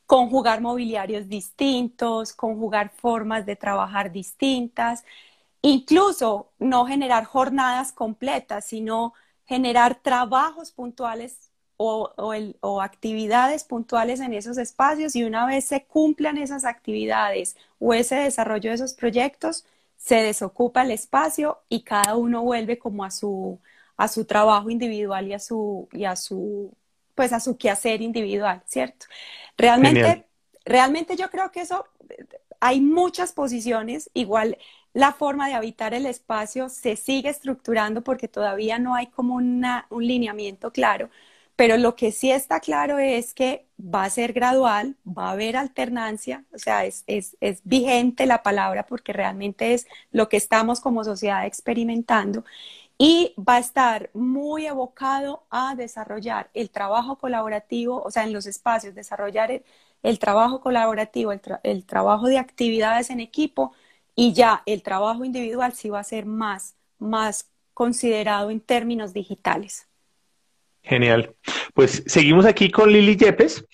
[0.05, 5.03] conjugar mobiliarios distintos, conjugar formas de trabajar distintas,
[5.61, 9.13] incluso no generar jornadas completas, sino
[9.45, 11.44] generar trabajos puntuales
[11.77, 12.11] o,
[12.61, 18.15] o, actividades puntuales en esos espacios y una vez se cumplan esas actividades o ese
[18.15, 19.65] desarrollo de esos proyectos,
[19.97, 23.59] se desocupa el espacio y cada uno vuelve como a su,
[23.97, 26.71] a su trabajo individual y a su, y a su,
[27.15, 29.07] pues a su quehacer individual, ¿cierto?
[29.57, 30.27] Realmente,
[30.65, 31.85] realmente yo creo que eso,
[32.59, 34.57] hay muchas posiciones, igual
[34.93, 39.87] la forma de habitar el espacio se sigue estructurando porque todavía no hay como una,
[39.89, 41.09] un lineamiento claro,
[41.55, 45.55] pero lo que sí está claro es que va a ser gradual, va a haber
[45.57, 47.05] alternancia, o sea, es,
[47.63, 52.43] vigente la palabra porque realmente es lo que estamos como sociedad experimentando
[52.97, 58.45] y va a estar muy evocado a desarrollar el trabajo colaborativo, o sea, en los
[58.45, 59.63] espacios, desarrollar
[60.03, 61.31] el, trabajo colaborativo,
[61.63, 63.73] el, trabajo de actividades en equipo
[64.15, 69.87] y ya el trabajo individual sí va a ser más, más considerado en términos digitales.
[70.87, 71.35] Genial.
[71.73, 73.65] Pues seguimos aquí con Lili Yepes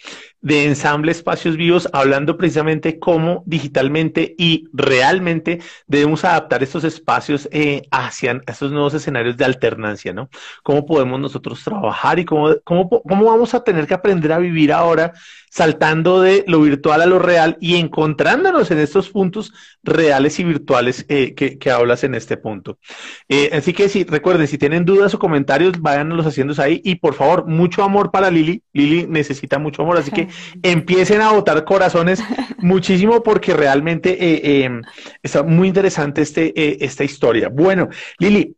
[0.41, 7.83] de Ensamble Espacios Vivos, hablando precisamente cómo digitalmente y realmente debemos adaptar estos espacios eh,
[7.91, 10.29] hacia estos nuevos escenarios de alternancia, ¿no?
[10.63, 14.73] Cómo podemos nosotros trabajar y cómo, cómo, cómo vamos a tener que aprender a vivir
[14.73, 15.13] ahora
[15.51, 19.51] saltando de lo virtual a lo real y encontrándonos en estos puntos
[19.83, 22.79] reales y virtuales eh, que, hablas en este punto.
[23.27, 27.15] Eh, así que si recuerden, si tienen dudas o comentarios, váyanlos haciendo ahí y por
[27.15, 28.63] favor, mucho amor para Lili.
[28.71, 30.29] Lili necesita mucho amor, así que
[30.61, 32.21] empiecen a botar corazones
[32.57, 34.81] muchísimo porque realmente eh, em,
[35.21, 37.49] está muy interesante este, eh, esta historia.
[37.49, 37.89] Bueno,
[38.19, 38.55] Lili,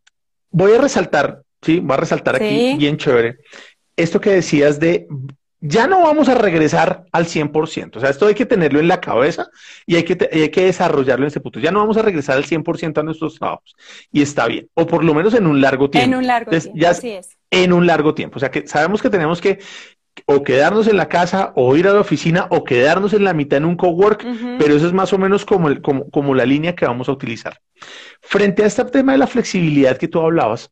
[0.52, 3.38] voy a resaltar, sí, voy a resaltar aquí bien chévere,
[3.96, 5.08] esto que decías de
[5.66, 7.96] ya no vamos a regresar al 100%.
[7.96, 9.48] O sea, esto hay que tenerlo en la cabeza
[9.86, 11.62] y hay que, hay que desarrollarlo en ese punto.
[11.62, 13.74] Ya no vamos a regresar al 100% a nuestros trabajos.
[14.12, 14.68] Y está bien.
[14.74, 16.06] O por lo menos en un largo tiempo.
[16.06, 16.86] En un largo tiempo.
[16.86, 17.38] así es.
[17.50, 18.38] En un largo tiempo.
[18.38, 19.60] O sea, que sabemos que tenemos que
[20.26, 23.58] o quedarnos en la casa o ir a la oficina o quedarnos en la mitad
[23.58, 24.26] en un cowork,
[24.60, 27.12] pero eso es más o menos como, el, como, como la línea que vamos a
[27.12, 27.60] utilizar.
[28.22, 30.72] Frente a este tema de la flexibilidad que tú hablabas,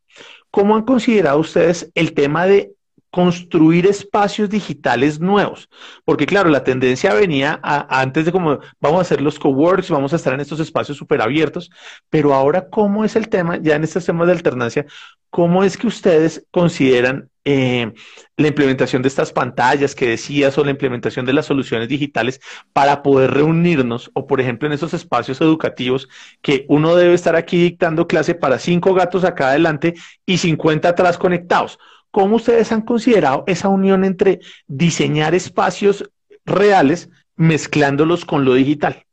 [0.51, 2.73] ¿cómo han considerado ustedes el tema de
[3.11, 5.69] construir espacios digitales nuevos.
[6.05, 10.15] Porque claro, la tendencia venía antes de como vamos a hacer los coworks, vamos a
[10.15, 11.69] estar en estos espacios súper abiertos,
[12.09, 14.85] pero ahora cómo es el tema, ya en estos temas de alternancia,
[15.29, 17.91] cómo es que ustedes consideran eh,
[18.37, 22.39] la implementación de estas pantallas que decías o la implementación de las soluciones digitales
[22.71, 26.07] para poder reunirnos o por ejemplo en esos espacios educativos
[26.43, 29.95] que uno debe estar aquí dictando clase para cinco gatos acá adelante
[30.25, 31.79] y 50 atrás conectados
[32.11, 36.11] ¿cómo ustedes han considerado esa unión entre diseñar espacios
[36.45, 39.05] reales mezclándolos con lo digital?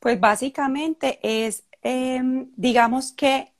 [0.00, 3.52] Pues básicamente es, em, digamos que,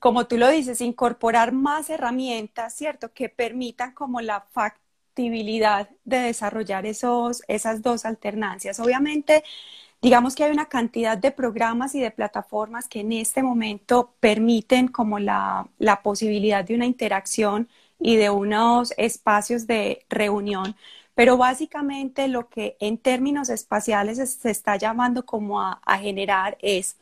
[0.00, 3.12] como tú lo dices, incorporar más herramientas, ¿cierto?
[3.12, 8.80] Que permitan como la factibilidad de desarrollar esos, esas dos alternancias.
[8.80, 9.44] Obviamente,
[10.02, 14.88] digamos que hay una cantidad de programas y de plataformas que en este momento permiten
[14.88, 17.68] como la, la posibilidad de una interacción
[18.00, 20.76] y de unos espacios de reunión
[21.14, 26.96] pero básicamente lo que en términos espaciales se está llamando como a, generar es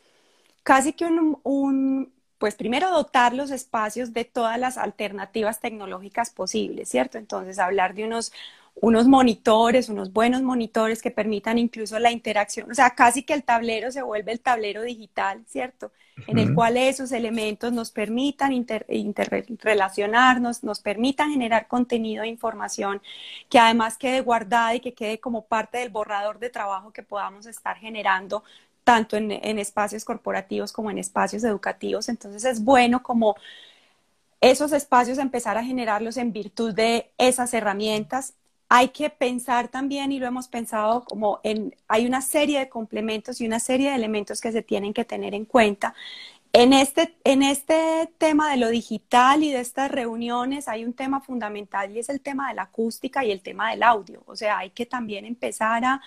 [0.63, 7.17] casi que un, pues primero dotar los espacios de todas las alternativas tecnológicas posibles, ¿cierto?
[7.17, 8.33] Entonces hablar de unos
[8.75, 13.43] unos monitores, unos buenos monitores que permitan incluso la interacción, o sea, casi que el
[13.43, 15.91] tablero se vuelve el tablero digital, ¿cierto?
[16.27, 23.01] En el cual esos elementos nos permitan interrelacionarnos, nos permitan generar contenido e información
[23.49, 27.47] que además quede guardada y que quede como parte del borrador de trabajo que podamos
[27.47, 28.43] estar generando
[28.83, 32.07] tanto en, en espacios corporativos como en espacios educativos.
[32.07, 33.35] Entonces es bueno como
[34.41, 38.33] esos espacios empezar a generarlos en virtud de esas herramientas
[38.73, 43.41] hay que pensar también, y lo hemos pensado como en, hay una serie de complementos
[43.41, 45.93] y una serie de elementos que se tienen que tener en cuenta.
[46.53, 51.19] En este, en este tema de lo digital y de estas reuniones hay un tema
[51.19, 54.23] fundamental y es el tema de la acústica y el tema del audio.
[54.25, 56.01] O sea, hay que también empezar a,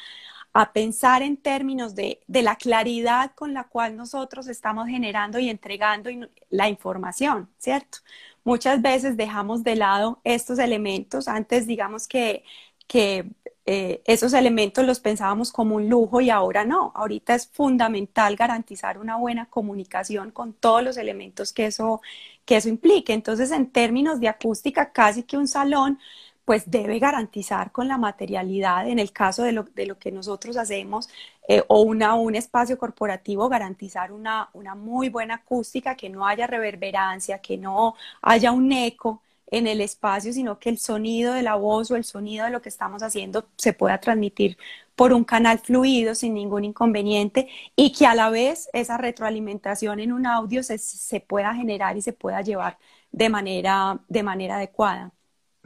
[0.54, 5.50] a pensar en términos de, de, la claridad con la cual nosotros estamos generando y
[5.50, 6.08] entregando
[6.48, 7.98] la información, ¿cierto?
[8.44, 11.28] Muchas veces dejamos de lado estos elementos.
[11.28, 12.44] Antes, digamos que,
[12.86, 13.30] que
[13.66, 16.92] eh, esos elementos los pensábamos como un lujo y ahora no.
[16.94, 22.00] Ahorita es fundamental garantizar una buena comunicación con todos los elementos que eso,
[22.44, 23.12] que eso implique.
[23.14, 25.98] Entonces, en términos de acústica, casi que un salón
[26.44, 30.56] pues debe garantizar con la materialidad, en el caso de lo, de lo que nosotros
[30.56, 31.08] hacemos,
[31.48, 36.46] eh, o una, un espacio corporativo, garantizar una, una muy buena acústica, que no haya
[36.46, 41.54] reverberancia, que no haya un eco en el espacio, sino que el sonido de la
[41.56, 44.56] voz o el sonido de lo que estamos haciendo se pueda transmitir
[44.96, 50.12] por un canal fluido sin ningún inconveniente y que a la vez esa retroalimentación en
[50.12, 52.78] un audio se, se pueda generar y se pueda llevar
[53.12, 55.12] de manera, de manera adecuada.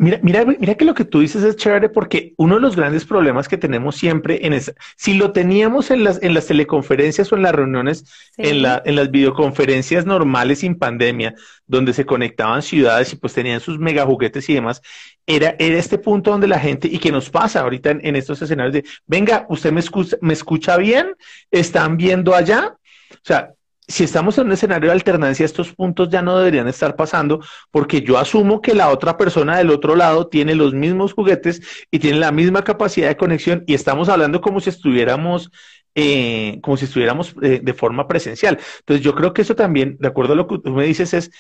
[0.01, 3.05] Mira, mira, mira que lo que tú dices es chévere porque uno de los grandes
[3.05, 7.37] problemas que tenemos siempre en esa, si lo teníamos en las, en las teleconferencias o
[7.37, 8.05] en las reuniones,
[8.37, 11.35] en, la, en las videoconferencias normales sin pandemia,
[11.67, 14.83] donde se conectaban ciudades y pues tenían sus mega juguetes y demás,
[15.27, 18.41] era, era este punto donde la gente, y que nos pasa ahorita en, en estos
[18.41, 21.17] escenarios de, venga, usted me escucha, me escucha bien,
[21.51, 22.77] están viendo allá,
[23.11, 23.53] o sea,
[23.89, 28.03] si estamos en un escenario de alternancia, estos puntos ya no deberían estar pasando porque
[28.03, 32.19] yo asumo que la otra persona del otro lado tiene los mismos juguetes y tiene
[32.19, 35.51] la misma capacidad de conexión y estamos hablando como si estuviéramos
[35.95, 38.59] eh, como si estuviéramos eh, de forma presencial.
[38.81, 41.33] Entonces yo creo que eso también, de acuerdo a lo que tú me dices, es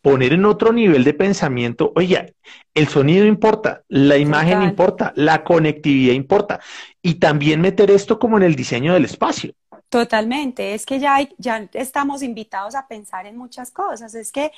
[0.00, 2.34] poner en otro nivel de pensamiento, oye,
[2.72, 6.60] el sonido importa, la imagen importa, la conectividad importa
[7.02, 9.52] y también meter esto como en el diseño del espacio.
[9.90, 14.52] Totalmente, es que ya, ya estamos invitados a pensar en muchas cosas, es que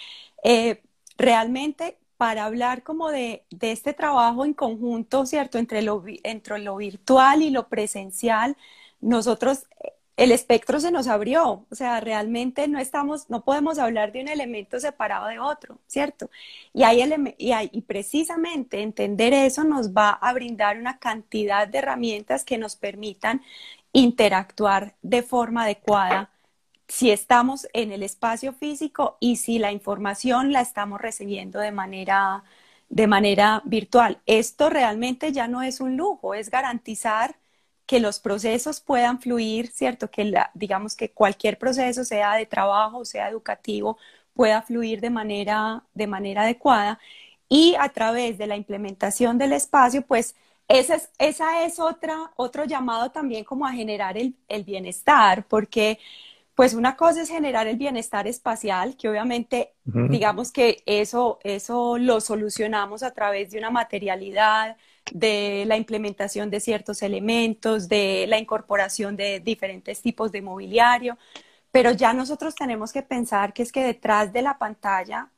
[0.45, 0.83] eh,
[1.17, 5.59] realmente para hablar como de, de, este trabajo en conjunto, ¿cierto?
[5.59, 8.57] Entre lo, entre lo virtual y lo presencial,
[9.01, 9.65] nosotros,
[10.17, 14.29] el espectro se nos abrió, o sea, realmente no estamos, no podemos hablar de un
[14.29, 16.31] elemento separado de otro, ¿cierto?
[16.75, 17.03] Y, hay
[17.39, 22.59] y, hay, y precisamente entender eso nos va a brindar una cantidad de herramientas que
[22.59, 23.43] nos permitan
[23.93, 26.31] interactuar de forma adecuada
[26.89, 32.45] si estamos en el espacio físico y si la información la estamos recibiendo de manera,
[32.89, 34.21] de manera virtual.
[34.27, 37.37] Esto realmente ya no es un lujo, es garantizar
[37.87, 40.11] que los procesos puedan fluir, ¿cierto?
[40.11, 43.99] Que digamos que cualquier proceso, sea de trabajo, sea educativo,
[44.35, 46.99] pueda fluir de manera, de manera adecuada
[47.49, 50.35] y a través de la implementación del espacio, pues
[50.73, 55.99] esa es, esa es otra, otro llamado también como a generar el, bienestar, porque
[56.55, 62.21] pues una cosa es generar el bienestar espacial, que obviamente digamos que eso, eso lo
[62.21, 64.77] solucionamos a través de una materialidad,
[65.13, 71.19] de la implementación de ciertos elementos, de la incorporación de diferentes tipos de mobiliario,
[71.71, 75.31] pero ya nosotros tenemos que pensar que es que detrás de la pantalla,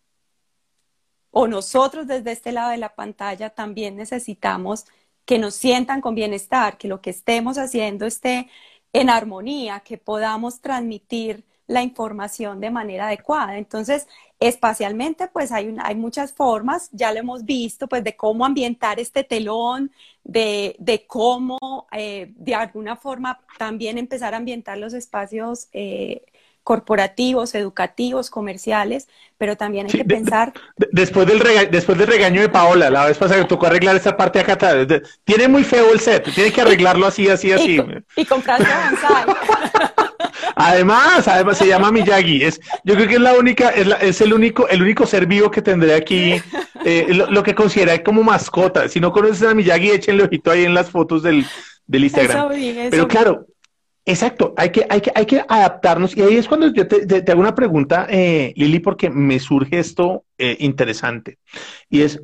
[1.31, 4.87] o nosotros desde este lado de la pantalla también necesitamos
[5.25, 8.49] que nos sientan con bienestar, que lo que estemos haciendo esté
[8.93, 13.57] en armonía, que podamos transmitir la información de manera adecuada.
[13.59, 14.07] Entonces,
[14.39, 19.25] espacialmente, pues hay, hay muchas formas, ya lo hemos visto, pues de cómo ambientar este
[19.25, 19.91] telón,
[20.25, 26.25] de, de cómo eh, de alguna forma también empezar a ambientar los espacios eh,
[26.65, 30.53] corporativos, educativos, comerciales, pero también hay que pensar...
[30.91, 34.41] después, del después del regaño de Paola, la vez pasada que tocó arreglar esa parte
[34.41, 34.87] acá atrás,
[35.25, 37.79] tiene muy feo el set, tiene que arreglarlo así, así, así.
[38.17, 38.67] Y, y comprarse
[40.57, 42.45] Además, además se llama Miyagi.
[42.45, 45.51] Es, yo creo que es la única, es, es el único, el único ser vivo
[45.51, 46.41] que tendré aquí,
[46.85, 48.89] eh, lo, que considera como mascota.
[48.89, 51.45] Si no conoces a Miyagi, échenle ojito ahí en las fotos del,
[51.87, 52.51] del Instagram.
[52.91, 53.47] Pero claro,
[54.07, 57.41] Exacto, hay que, hay que, hay que adaptarnos y ahí es cuando yo te, hago
[57.41, 61.39] una pregunta, eh, Lili, porque me surge esto eh, interesante
[61.89, 62.21] y es,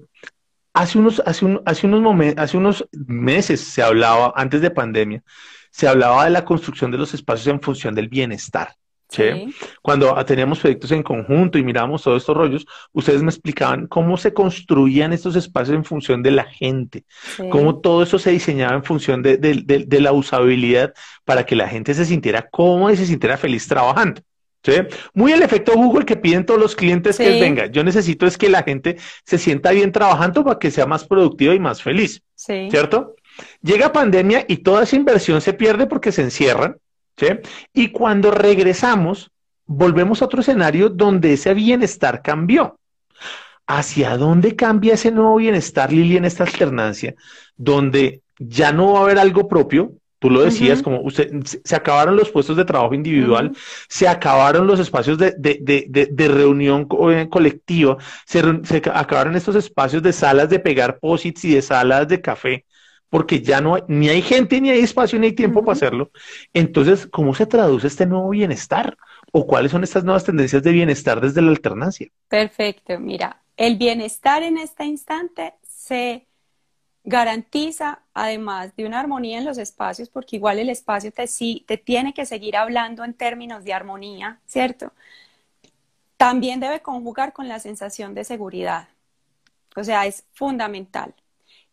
[0.75, 5.23] hace unos, hace, un, hace, unos momentos, hace unos meses se hablaba, antes de pandemia,
[5.71, 8.75] se hablaba de la construcción de los espacios en función del bienestar.
[9.11, 9.55] ¿Sí?
[9.83, 14.33] Cuando teníamos proyectos en conjunto y mirábamos todos estos rollos, ustedes me explicaban cómo se
[14.33, 17.05] construían estos espacios en función de la gente,
[17.51, 20.95] cómo todo eso se diseñaba en función de, la usabilidad
[21.25, 24.23] para que la gente se sintiera cómoda y se sintiera feliz trabajando.
[24.63, 24.75] ¿Sí?
[25.15, 28.51] Muy el efecto Google que piden todos los clientes que venga, yo necesito es que
[28.51, 33.15] la gente se sienta bien trabajando para que sea más productiva y más feliz, ¿cierto?
[33.63, 36.77] Llega pandemia y toda esa inversión se pierde porque se encierran,
[37.21, 37.27] ¿sí?
[37.73, 39.31] Y cuando regresamos,
[39.67, 42.79] volvemos a otro escenario donde ese bienestar cambió.
[43.67, 47.15] ¿Hacia dónde cambia ese nuevo bienestar, Lili, en esta alternancia?
[47.57, 51.33] Donde ya no va a haber algo propio, Tú lo decías, como usted,
[51.65, 53.53] se acabaron los puestos de trabajo individual,
[53.89, 59.57] se acabaron los espacios de, de, de, de reunión eh, colectiva, se, se, acabaron estos
[59.57, 62.67] espacios de salas de pegar posits y de salas de café
[63.11, 66.11] porque ya no hay, ni hay gente, ni hay espacio, ni hay tiempo para hacerlo.
[66.55, 68.97] Entonces, ¿cómo se traduce este nuevo bienestar?
[69.33, 72.09] ¿O cuáles son estas nuevas tendencias de bienestar desde la alternancia?
[72.29, 76.27] Perfecto, mira, el bienestar en este instante se
[77.05, 81.77] garantiza, además de una armonía en los espacios, porque igual el espacio te, sí, te
[81.77, 84.93] tiene que seguir hablando en términos de armonía, ¿cierto?
[86.17, 88.89] También debe conjugar con la sensación de seguridad.
[89.77, 91.15] O sea, es fundamental.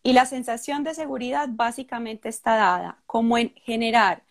[0.08, 4.22] Y la sensación de seguridad básicamente está dada como en generar.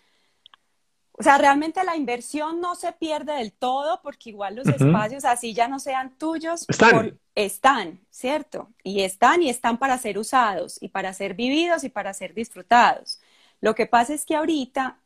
[1.12, 5.54] O sea, realmente la inversión no se pierde del todo porque igual los espacios así
[5.54, 6.66] ya no sean tuyos.
[6.68, 7.20] Están.
[7.36, 8.72] están, ¿cierto?
[8.82, 13.20] Y están y están para ser usados y para ser vividos y para ser disfrutados.
[13.62, 14.98] Lo que pasa es que ahorita,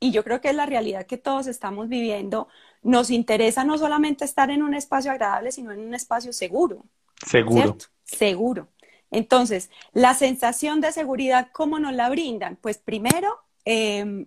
[0.00, 2.48] y yo creo que es la realidad que todos estamos viviendo,
[2.80, 6.86] nos interesa no solamente estar en un espacio agradable, sino en un espacio seguro.
[7.26, 7.76] Seguro.
[8.02, 8.68] Seguro.
[9.12, 12.56] Entonces, la sensación de seguridad, ¿cómo nos la brindan?
[12.56, 14.26] Pues primero, em,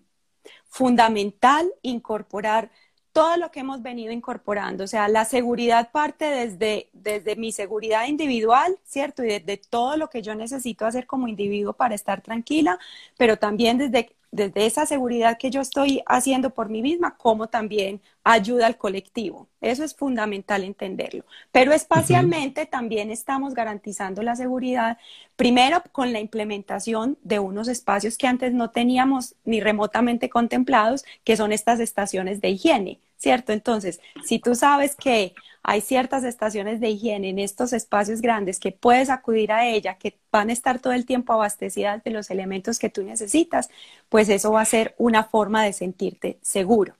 [0.67, 2.71] fundamental incorporar
[3.12, 8.08] todo lo que hemos venido incorporando, o sea, la seguridad parte desde, desde mi seguridad
[8.08, 9.24] individual, ¿cierto?
[9.24, 12.78] Y desde todo lo que yo necesito hacer como individuo para estar tranquila,
[13.17, 18.02] pero también desde desde esa seguridad que yo estoy haciendo por mí misma, como también
[18.24, 19.48] ayuda al colectivo.
[19.62, 21.24] Eso es fundamental entenderlo.
[21.52, 24.98] Pero espacialmente también estamos garantizando la seguridad,
[25.36, 31.38] primero con la implementación de unos espacios que antes no teníamos ni remotamente contemplados, que
[31.38, 33.54] son estas estaciones de higiene, ¿cierto?
[33.54, 35.34] Entonces, si tú sabes que
[35.67, 40.19] hay ciertas estaciones de higiene en estos espacios grandes que puedes acudir a ella, que
[40.32, 43.69] van a estar todo el tiempo abastecidas de los elementos que tú necesitas,
[44.08, 46.93] pues eso va a ser una forma de sentirte seguro.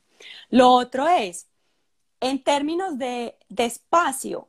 [0.50, 1.46] Lo otro es,
[2.20, 4.48] en términos de, de espacio,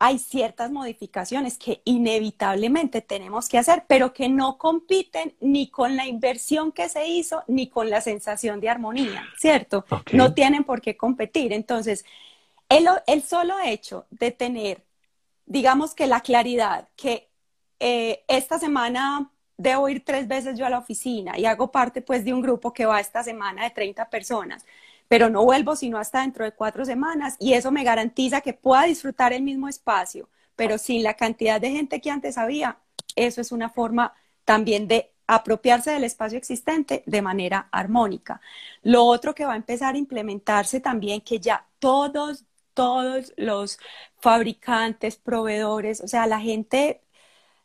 [0.00, 6.08] hay ciertas modificaciones que inevitablemente tenemos que hacer, pero que no compiten ni con la
[6.08, 9.84] inversión que se hizo, ni con la sensación de armonía, ¿cierto?
[10.12, 11.52] No tienen por qué competir.
[11.52, 12.04] Entonces,
[12.68, 14.84] el, solo hecho de tener,
[15.46, 17.30] digamos que la claridad que
[17.80, 22.24] eh, esta semana debo ir tres veces yo a la oficina y hago parte pues
[22.24, 24.64] de un grupo que va esta semana de 30 personas,
[25.08, 28.84] pero no vuelvo sino hasta dentro de cuatro semanas y eso me garantiza que pueda
[28.84, 32.78] disfrutar el mismo espacio, pero sin la cantidad de gente que antes había,
[33.14, 38.40] eso es una forma también de apropiarse del espacio existente de manera armónica.
[38.82, 42.44] Lo otro que va a empezar a implementarse también, que ya todos
[42.76, 43.78] todos los
[44.20, 47.02] fabricantes, proveedores, o sea, la gente,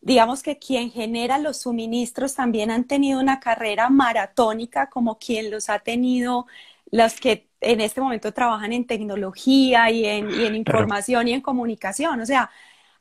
[0.02, 5.70] digamos que quien genera los suministros también han tenido una carrera maratónica como quien los
[5.70, 6.48] ha tenido
[6.92, 12.22] los que en este momento trabajan en tecnología y en, información y en comunicación.
[12.22, 12.52] O sea,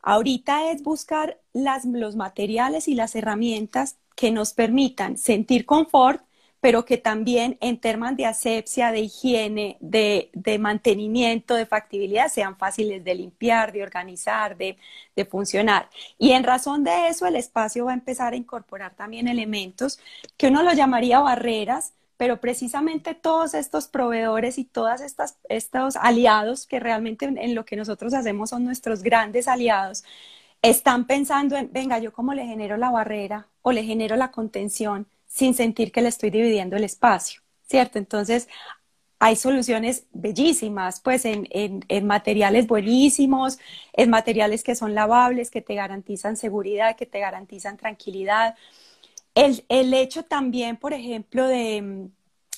[0.02, 6.22] ahorita es buscar las, los materiales y las herramientas que nos permitan sentir confort,
[6.60, 10.30] pero que también en temas de asepsia, de higiene, de,
[10.60, 14.76] mantenimiento, de factibilidad, sean fáciles de limpiar, de organizar, de,
[15.16, 15.88] de funcionar.
[16.18, 19.98] Y en razón de eso, el espacio va a empezar a incorporar también elementos
[20.36, 25.00] que uno lo llamaría barreras, pero precisamente todos estos proveedores y todos
[25.48, 30.04] estos aliados que realmente en, lo que nosotros hacemos son nuestros grandes aliados,
[30.62, 35.06] están pensando en, venga, yo cómo le genero la barrera o le genero la contención
[35.30, 37.98] sin sentir que le estoy dividiendo el espacio, ¿cierto?
[37.98, 38.48] Entonces,
[39.20, 43.58] hay soluciones bellísimas, pues en, en, materiales buenísimos,
[43.92, 48.56] en materiales que son lavables, que te garantizan seguridad, que te garantizan tranquilidad.
[49.34, 52.06] El, el hecho también, por ejemplo, de, mm,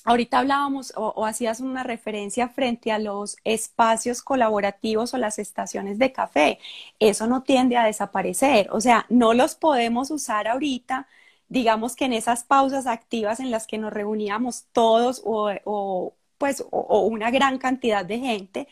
[0.05, 6.13] ahorita hablábamos o, hacías una referencia frente a los espacios colaborativos o las estaciones de
[6.13, 6.59] café.
[6.99, 11.07] Eso no tiende a desaparecer, o sea, no los podemos usar ahorita,
[11.53, 16.65] digamos que en esas pausas activas en las que nos reuníamos todos o, o pues,
[16.71, 18.69] o una gran cantidad de gente,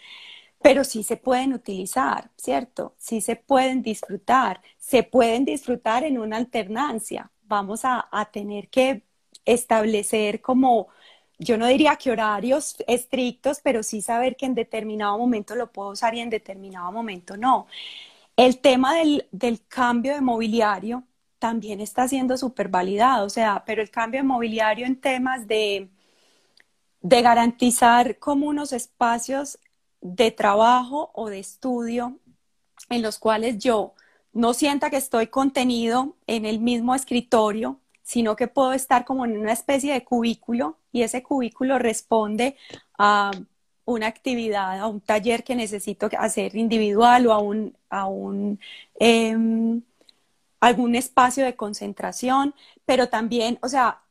[0.63, 2.95] pero sí se pueden utilizar, ¿cierto?
[2.99, 9.03] Sí se pueden disfrutar, se pueden disfrutar en una alternancia vamos a, tener que
[9.45, 10.89] establecer como,
[11.39, 15.91] yo no diría que horarios estrictos, pero sí saber que en determinado momento lo puedo
[15.91, 17.67] usar y en determinado momento no.
[18.37, 19.29] El tema del,
[19.69, 21.05] cambio de mobiliario
[21.41, 25.89] también está siendo súper validado, o sea, pero el cambio de mobiliario en temas de,
[27.01, 29.59] de garantizar como unos espacios
[30.01, 32.19] de trabajo o de estudio
[32.91, 33.95] en los cuales yo
[34.33, 39.39] no sienta que estoy contenido en el mismo escritorio, sino que puedo estar como en
[39.39, 42.57] una especie de cubículo y ese cubículo responde
[42.99, 43.31] a
[43.85, 48.61] una actividad, a un taller que necesito hacer individual o a un, a un
[48.99, 49.83] em,
[50.61, 52.55] algún espacio de concentración,
[52.85, 54.03] pero también, o sea,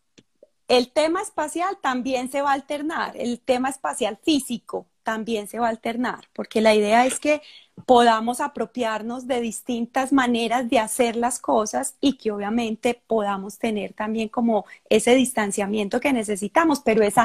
[0.67, 5.67] el tema espacial también se va a alternar, el tema espacial físico también se va
[5.67, 7.41] a alternar, porque la idea es que
[7.85, 14.29] podamos apropiarnos de distintas maneras de hacer las cosas y que obviamente podamos tener también
[14.29, 17.21] como ese distanciamiento que necesitamos, pero ese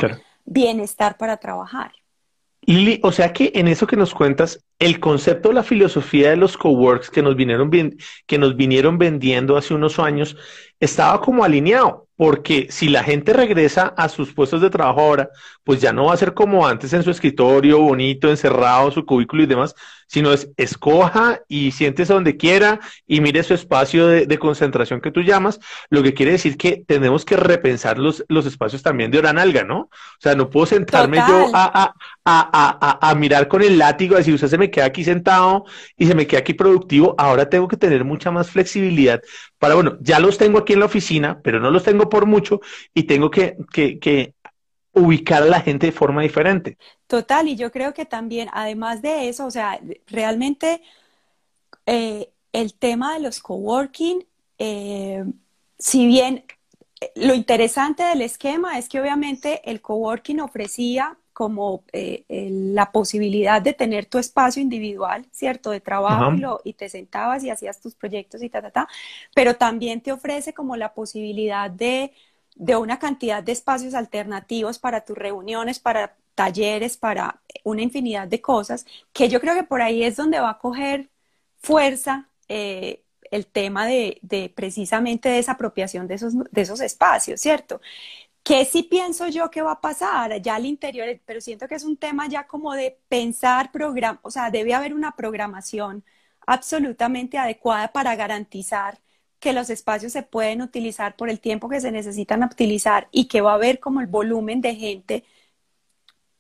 [0.46, 1.92] bienestar para trabajar.
[2.62, 6.59] Lili, o sea que en eso que nos cuentas, el concepto, la filosofía de los
[6.59, 7.70] coworks que nos vinieron,
[8.26, 10.37] que nos vinieron vendiendo hace unos años
[10.80, 15.30] estaba como alineado, porque si la gente regresa a sus puestos de trabajo ahora,
[15.64, 19.43] pues ya no va a ser como antes en su escritorio bonito, encerrado, su cubículo
[19.43, 19.74] y demás,
[20.07, 25.22] sino es escoja y siéntese donde quiera y mire su espacio de, concentración que tú
[25.22, 25.59] llamas,
[25.91, 29.64] lo que quiere decir que tenemos que repensar los, los espacios también de hora nalga,
[29.64, 29.78] ¿no?
[29.78, 34.35] O sea, no puedo sentarme yo a, a, a, mirar con el látigo, a decir,
[34.35, 35.66] usted se me queda aquí sentado
[35.96, 39.22] y se me queda aquí productivo, ahora tengo que tener mucha más flexibilidad
[39.58, 42.60] para, bueno, ya los tengo aquí en la oficina, pero no los tengo por mucho
[42.92, 44.34] y tengo que, que,
[44.96, 46.78] ubicar a la gente de forma diferente.
[47.08, 50.82] Total, y yo creo que también, además de eso, o sea, realmente
[51.86, 54.24] eh, el tema de los coworking,
[54.58, 55.24] eh,
[55.78, 56.44] si bien
[57.00, 61.85] eh, lo interesante del esquema es que obviamente el coworking ofrecía como
[62.18, 65.70] la posibilidad de tener tu espacio individual, ¿cierto?
[65.70, 68.89] De trabajo y, te sentabas y hacías tus proyectos y ta, ta, ta,
[69.35, 72.12] pero también te ofrece como la posibilidad de
[72.55, 78.41] de una cantidad de espacios alternativos para tus reuniones, para talleres, para una infinidad de
[78.41, 81.11] cosas, que yo creo que por ahí es donde va a coger
[81.59, 84.20] fuerza eh, el tema de,
[84.55, 87.80] precisamente de esa apropiación de esos, de esos espacios, ¿cierto?
[88.45, 91.09] ¿Qué sí pienso yo que va a pasar ya al interior?
[91.24, 94.95] Pero siento que es un tema ya como de pensar programa, o sea, debe haber
[94.95, 96.05] una programación
[96.47, 99.01] absolutamente adecuada para garantizar
[99.40, 103.40] que los espacios se pueden utilizar por el tiempo que se necesitan utilizar y que
[103.40, 105.24] va a haber como el volumen de gente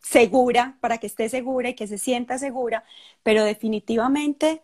[0.00, 2.84] segura, para que esté segura y que se sienta segura,
[3.22, 4.62] pero definitivamente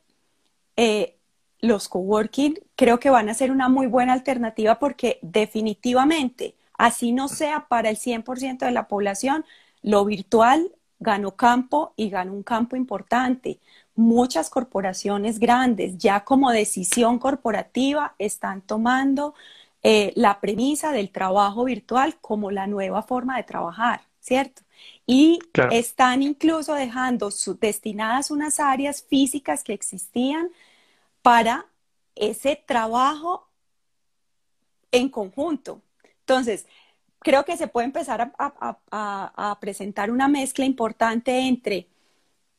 [0.77, 1.17] eh,
[1.61, 7.29] los coworking creo que van a ser una muy buena alternativa porque definitivamente, así no
[7.29, 9.45] sea para el 100% de la población,
[9.83, 13.61] lo virtual ganó campo y ganó un campo importante
[14.01, 19.35] muchas corporaciones grandes ya como decisión corporativa están tomando
[19.83, 24.63] eh, la premisa del trabajo virtual como la nueva forma de trabajar, ¿cierto?
[25.07, 25.39] Y
[25.71, 30.51] están incluso dejando destinadas unas áreas físicas que existían
[31.23, 31.67] para
[32.15, 33.49] ese trabajo
[34.93, 35.83] en conjunto.
[36.31, 36.67] Entonces,
[37.19, 41.89] creo que se puede empezar a, presentar una mezcla importante entre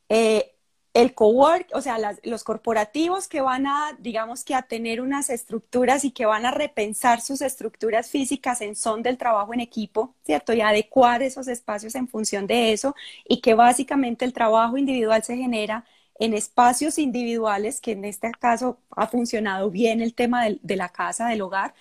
[0.09, 0.51] eh,
[0.93, 6.03] el cowork, o sea, los corporativos que van a, digamos que a tener unas estructuras
[6.03, 10.51] y que van a repensar sus estructuras físicas en son del trabajo en equipo, ¿cierto?
[10.51, 12.93] Y adecuar esos espacios en función de eso
[13.25, 15.85] y que básicamente el trabajo individual se genera
[16.19, 21.27] en espacios individuales, que en este caso ha funcionado bien el tema de, la casa,
[21.29, 21.73] del hogar,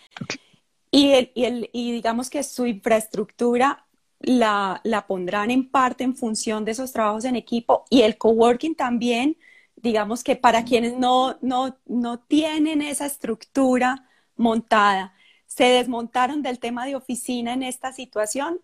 [0.91, 3.87] y, el, y digamos que su infraestructura
[4.21, 8.75] la, la pondrán en parte en función de esos trabajos en equipo y el coworking
[8.75, 9.37] también,
[9.77, 15.15] digamos que para quienes no, no, no tienen esa estructura montada,
[15.47, 18.61] se desmontaron del tema de oficina en esta situación,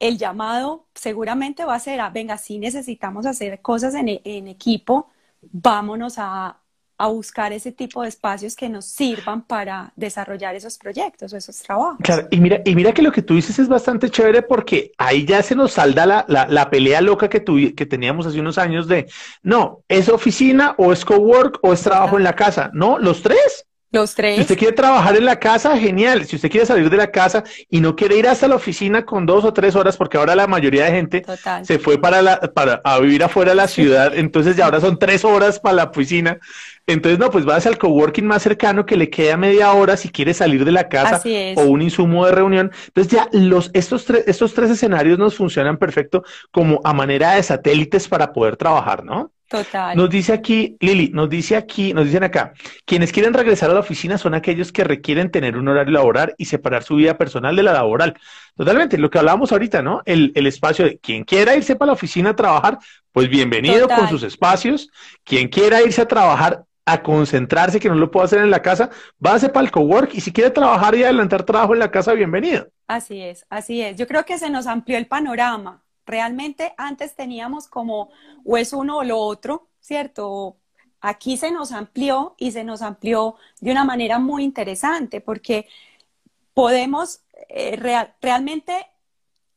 [0.00, 5.08] el llamado seguramente va a ser, a, venga, si necesitamos hacer cosas en, en equipo,
[5.42, 6.60] vámonos a,
[6.96, 11.58] a buscar ese tipo de espacios que nos sirvan para desarrollar esos proyectos o esos
[11.58, 11.98] trabajos.
[12.02, 15.24] Claro, y mira, y mira que lo que tú dices es bastante chévere porque ahí
[15.24, 17.42] ya se nos salda la, la, pelea loca que,
[17.74, 19.08] que teníamos hace unos años de,
[19.42, 22.70] no, ¿es oficina o es cowork o es trabajo en la casa?
[22.72, 23.66] No, los tres.
[23.94, 24.36] Los tres.
[24.36, 26.24] Si usted quiere trabajar en la casa, genial.
[26.26, 29.24] Si usted quiere salir de la casa y no quiere ir hasta la oficina con
[29.24, 31.24] dos o tres horas, porque ahora la mayoría de gente
[31.62, 34.98] se fue para, la, para a vivir afuera de la ciudad, entonces ya ahora son
[34.98, 36.38] tres horas para la oficina.
[36.86, 40.34] Entonces, no, pues vas al coworking más cercano que le queda media hora si quiere
[40.34, 41.22] salir de la casa
[41.56, 42.72] o un insumo de reunión.
[42.88, 47.42] Entonces ya los, estos, tres, estos tres escenarios nos funcionan perfecto como a manera de
[47.42, 49.32] satélites para poder trabajar, ¿no?
[49.48, 49.96] Total.
[49.96, 53.80] Nos dice aquí, Lili, nos dice aquí, nos dicen acá, quienes quieren regresar a la
[53.80, 57.62] oficina son aquellos que requieren tener un horario laboral y separar su vida personal de
[57.62, 58.14] la laboral.
[58.56, 60.02] Totalmente, lo que hablábamos ahorita, ¿no?
[60.06, 62.78] El, el espacio de quien quiera irse para la oficina a trabajar,
[63.12, 64.88] pues bienvenido con sus espacios.
[65.22, 68.90] Quien quiera irse a trabajar, a concentrarse, que no lo puedo hacer en la casa,
[69.18, 72.68] váyase para el cowork y si quiere trabajar y adelantar trabajo en la casa, bienvenido.
[72.86, 73.96] Así es, así es.
[73.96, 75.83] Yo creo que se nos amplió el panorama.
[76.06, 78.10] Realmente antes teníamos como
[78.44, 80.56] o es uno o lo otro, ¿cierto?
[81.00, 85.66] Aquí se nos amplió y se nos amplió de una manera muy interesante porque
[86.54, 87.76] podemos eh,
[88.20, 88.86] realmente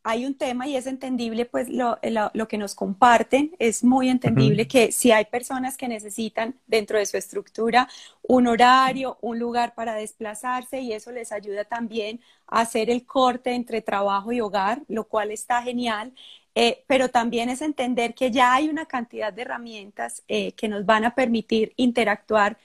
[0.09, 1.99] hay un tema y es entendible pues lo,
[2.47, 7.17] que nos comparten, es muy entendible que si hay personas que necesitan dentro de su
[7.17, 7.89] estructura
[8.21, 13.53] un horario, un lugar para desplazarse y eso les ayuda también a hacer el corte
[13.53, 16.13] entre trabajo y hogar, lo cual está genial.
[16.59, 20.87] Eh, pero también es entender que ya hay una cantidad de herramientas eh, que nos
[20.87, 22.57] van a permitir interactuar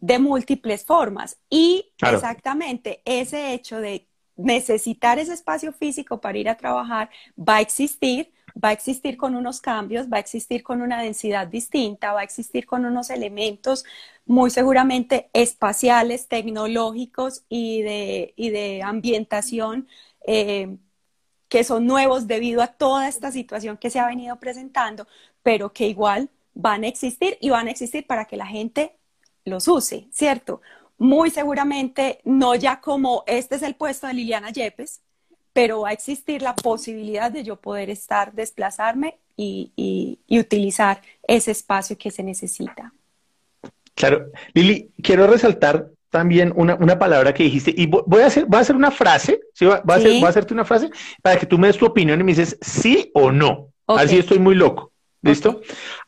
[0.00, 1.38] de múltiples formas.
[1.48, 7.60] Y exactamente ese hecho de necesitar ese espacio físico para ir a trabajar va a
[7.60, 12.22] existir, va a existir con unos cambios, va a existir con una densidad distinta, va
[12.22, 13.84] a existir con unos elementos
[14.26, 19.86] muy seguramente espaciales, tecnológicos y de, de ambientación
[20.26, 20.76] eh,
[21.48, 25.06] que son nuevos debido a toda esta situación que se ha venido presentando,
[25.42, 28.92] pero que igual van a existir y van a existir para que la gente
[29.44, 30.60] los use, ¿cierto?
[30.98, 35.00] muy seguramente no ya como este es el puesto de Liliana Yepes,
[35.52, 41.96] pero va a existir la posibilidad de yo poder estar, desplazarme y, utilizar ese espacio
[41.96, 42.92] que se necesita.
[43.94, 48.62] Claro, Lili, quiero resaltar también una, palabra que dijiste y voy a hacer, voy a
[48.62, 49.66] hacer una frase, ¿sí?
[49.66, 50.90] voy, a hacer, voy a hacerte una frase
[51.22, 53.68] para que tú me des tu opinión y me dices sí o no.
[53.86, 54.92] Así estoy muy loco.
[55.20, 55.62] ¿Listo?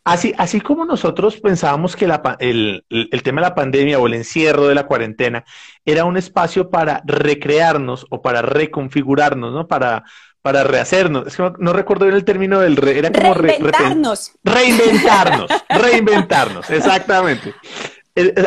[0.05, 2.84] Así, así como nosotros pensábamos que el,
[3.24, 5.44] tema de la pandemia o el encierro de la cuarentena
[5.84, 9.66] era un espacio para recrearnos o para reconfigurarnos, ¿no?
[9.66, 10.05] Para,
[10.42, 11.26] para rehacernos.
[11.26, 14.32] Es que no, recuerdo bien el término del era como reinventarnos.
[14.44, 17.53] reinventarnos, reinventarnos, exactamente.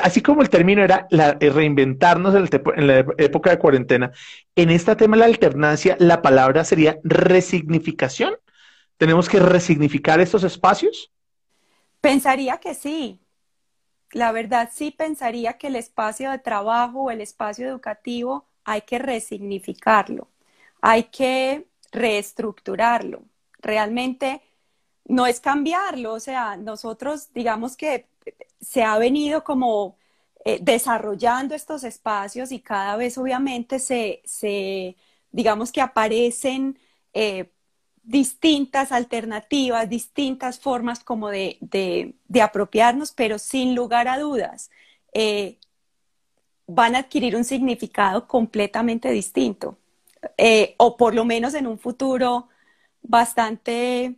[0.03, 4.11] Así como el término era la, reinventarnos en, en la época de cuarentena,
[4.55, 8.35] en este tema de la alternancia, la palabra sería resignificación.
[8.97, 11.11] ¿Tenemos que resignificar estos espacios?
[12.01, 13.19] Pensaría que sí.
[14.11, 18.99] La verdad sí pensaría que el espacio de trabajo o el espacio educativo hay que
[18.99, 20.27] resignificarlo,
[20.81, 23.23] hay que reestructurarlo.
[23.59, 24.41] Realmente
[25.05, 28.07] no es cambiarlo, o sea, nosotros digamos que
[28.59, 29.97] se ha venido como
[30.45, 34.97] eh, desarrollando estos espacios y cada vez obviamente se, se
[35.31, 36.77] digamos que aparecen
[37.13, 37.51] eh,
[38.03, 44.69] distintas alternativas, distintas formas como de, apropiarnos, pero sin lugar a dudas,
[45.13, 45.59] eh,
[46.67, 49.77] van a adquirir un significado completamente distinto,
[50.77, 52.49] o por lo menos en un futuro
[53.01, 54.15] bastante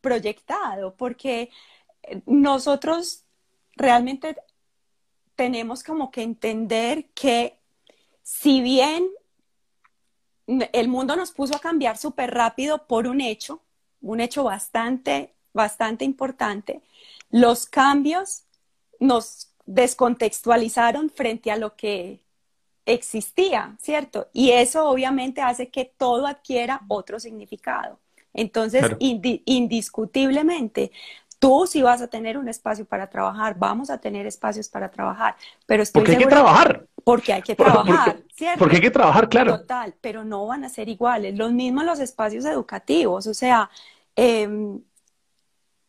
[0.00, 1.50] proyectado, porque
[2.26, 3.24] nosotros
[3.80, 4.36] realmente
[5.34, 7.58] tenemos como que entender que
[8.22, 9.08] si bien
[10.46, 13.62] el mundo nos puso a cambiar súper rápido por un hecho,
[14.02, 16.82] un hecho bastante, bastante importante.
[17.30, 18.42] los cambios
[18.98, 22.20] nos descontextualizaron frente a lo que
[22.86, 24.28] existía, ¿cierto?
[24.32, 28.00] Y eso obviamente hace que todo adquiera otro significado.
[28.34, 30.90] Entonces, indiscutiblemente,
[31.40, 35.34] tú sí vas a tener un espacio para trabajar, vamos a tener espacios para trabajar,
[35.66, 36.86] pero estoy Porque hay que trabajar.
[37.02, 38.58] Porque hay que trabajar, ¿cierto?
[38.58, 39.58] Porque hay que trabajar, claro.
[39.58, 41.36] Total, pero no van a ser iguales.
[41.36, 43.70] Los mismos los espacios educativos, o sea,
[44.14, 44.80] em,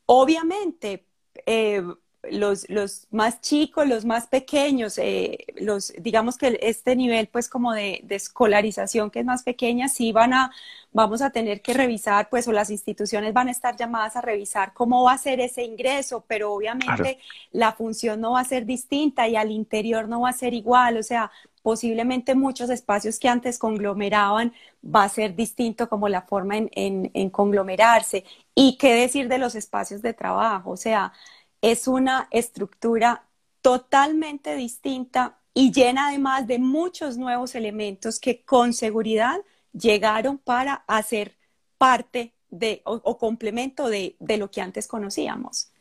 [0.06, 1.06] obviamente,
[1.46, 1.84] eh,
[2.30, 7.74] los, los, más chicos, los más pequeños, eh, los, digamos que este nivel pues como
[7.74, 10.52] de, escolarización que es más pequeña, sí van a,
[10.92, 14.74] vamos a tener que revisar, pues o las instituciones van a estar llamadas a revisar
[14.74, 17.18] cómo va a ser ese ingreso, pero obviamente
[17.52, 20.98] la función no va a ser distinta y al interior no va a ser igual,
[20.98, 21.32] o sea,
[21.64, 24.54] posiblemente muchos espacios que antes conglomeraban
[24.84, 26.70] va a ser distinto como la forma en,
[27.14, 28.26] en conglomerarse.
[28.56, 30.72] ¿Y qué decir de los espacios de trabajo?
[30.72, 31.14] O sea,
[31.62, 33.24] es una estructura
[33.62, 39.42] totalmente distinta y llena además de muchos nuevos elementos que con seguridad
[39.74, 41.38] llegaron para hacer
[41.78, 45.72] parte de o, complemento de, lo que antes conocíamos.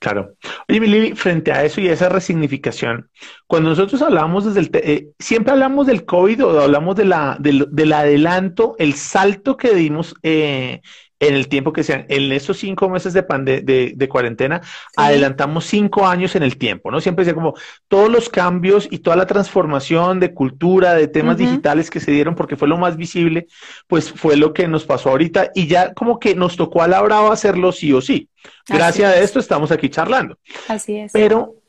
[0.00, 0.34] Claro.
[0.68, 3.10] Oye, Lili, frente a eso y a esa resignificación,
[3.46, 7.92] cuando nosotros hablamos desde el, eh, siempre hablamos del COVID o hablamos de la, del,
[7.92, 10.80] adelanto, el salto que dimos eh,
[11.20, 13.22] en el tiempo que sean, en esos cinco meses de,
[13.62, 14.62] de, de, cuarentena,
[14.96, 17.00] adelantamos cinco años en el tiempo, ¿no?
[17.00, 17.54] Siempre decía como
[17.88, 22.34] todos los cambios y toda la transformación de cultura, de temas digitales que se dieron,
[22.34, 23.46] porque fue lo más visible,
[23.86, 27.02] pues fue lo que nos pasó ahorita y ya como que nos tocó a la
[27.02, 28.28] brava hacerlo sí o sí.
[28.66, 30.38] Gracias a esto estamos aquí charlando.
[30.68, 31.12] Así es.
[31.12, 31.60] Pero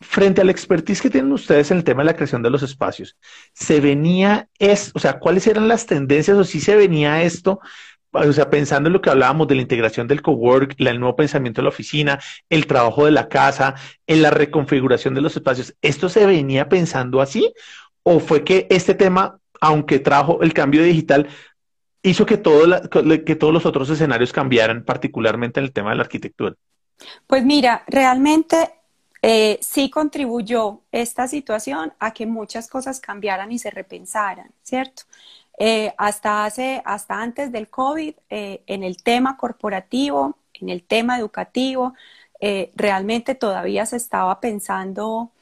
[0.00, 3.16] frente al expertise que tienen ustedes en el tema de la creación de los espacios,
[3.52, 7.60] ¿se venía es, o sea, cuáles eran las tendencias o si se venía esto
[8.12, 11.60] o sea, pensando en lo que hablábamos de la integración del cowork, el nuevo pensamiento
[11.60, 13.74] de la oficina, el trabajo de la casa,
[14.06, 17.52] en la reconfiguración de los espacios, ¿esto se venía pensando así?
[18.02, 21.28] ¿O fue que este tema, aunque trajo el cambio digital,
[22.02, 22.80] hizo que, todo
[23.24, 26.54] que todos los otros escenarios cambiaran, particularmente en el tema de la arquitectura?
[27.26, 28.70] Pues mira, realmente
[29.22, 35.02] eh, sí contribuyó esta situación a que muchas cosas cambiaran y se repensaran, ¿cierto?
[35.60, 41.18] Eh, hasta, hace, hasta antes del COVID, eh, en el tema corporativo, en el tema
[41.18, 41.94] educativo,
[42.40, 45.32] eh, realmente todavía se estaba pensando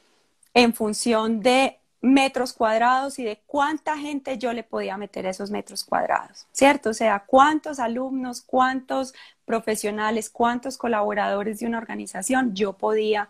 [0.55, 5.83] en función de metros cuadrados y de cuánta gente yo le podía meter esos metros
[5.83, 6.89] cuadrados, ¿cierto?
[6.91, 9.13] O sea, cuántos alumnos, cuántos
[9.45, 13.29] profesionales, cuántos colaboradores de una organización yo podía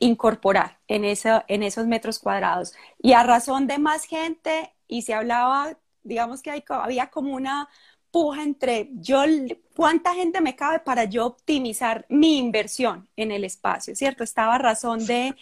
[0.00, 2.74] incorporar en, en esos metros cuadrados.
[3.00, 7.68] Y a razón de más gente, y se hablaba digamos que había como una
[8.10, 9.22] puja entre yo,
[9.76, 14.24] cuánta gente me cabe para yo optimizar mi inversión en el espacio, ¿cierto?
[14.24, 15.36] Estaba razón de,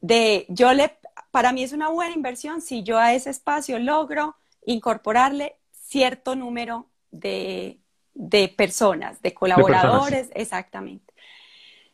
[0.00, 0.98] de, yo le,
[1.30, 4.36] para mí es una buena inversión si yo a ese espacio logro
[4.66, 7.78] incorporarle cierto número de,
[8.14, 11.14] de personas, de colaboradores, exactamente.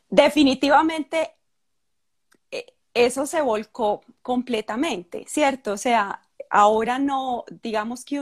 [0.09, 1.31] Definitivamente
[2.51, 5.73] eh, eso se volcó completamente, ¿cierto?
[5.73, 8.19] O sea, ahora no, digamos que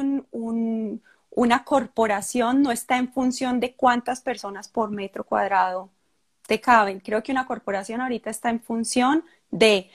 [1.31, 5.89] una corporación no está en función de cuántas personas por metro cuadrado
[6.47, 6.99] te caben.
[6.99, 9.89] Creo que una corporación ahorita está en función de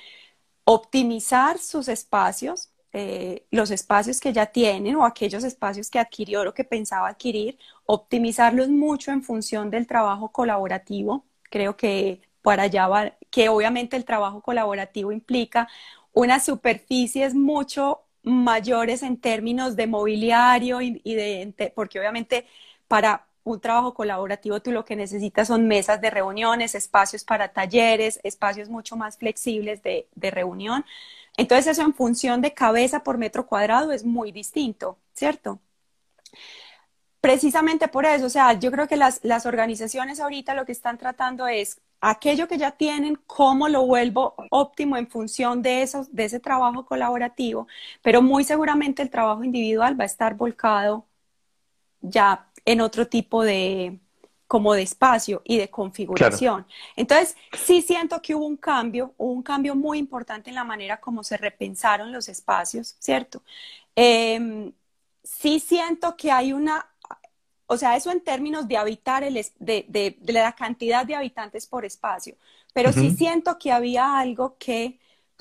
[0.65, 6.55] optimizar sus espacios, eh, los espacios que ya tienen o aquellos espacios que adquirió o
[6.55, 11.25] que pensaba adquirir, optimizarlos mucho en función del trabajo colaborativo.
[11.51, 15.69] Creo que para allá va, que obviamente el trabajo colaborativo implica
[16.13, 22.47] unas superficies mucho mayores en términos de mobiliario y, de, porque obviamente
[22.87, 28.21] para un trabajo colaborativo tú lo que necesitas son mesas de reuniones, espacios para talleres,
[28.23, 30.85] espacios mucho más flexibles de, reunión.
[31.37, 35.61] Entonces eso en función de cabeza por metro cuadrado es muy distinto, ¿cierto?
[37.21, 40.99] Precisamente por eso, o sea, yo creo que las, las organizaciones ahorita lo que están
[40.99, 46.25] tratando es aquello que ya tienen, cómo lo vuelvo óptimo en función de, esos, de
[46.25, 47.67] ese trabajo colaborativo,
[48.03, 51.07] pero muy seguramente el trabajo individual va a estar volcado
[52.01, 53.99] ya en otro tipo de
[54.47, 56.67] como de espacio y de configuración.
[56.97, 61.01] Entonces, sí siento que hubo un cambio, hubo un cambio muy importante en la manera
[61.01, 63.43] como se repensaron los espacios, ¿cierto?
[63.95, 64.73] Em,
[65.23, 66.89] sí siento que hay una
[67.69, 71.85] o sea, eso en términos de habitar, el, de, de, la cantidad de habitantes por
[71.85, 72.35] espacio.
[72.73, 74.99] Pero sí siento que había algo que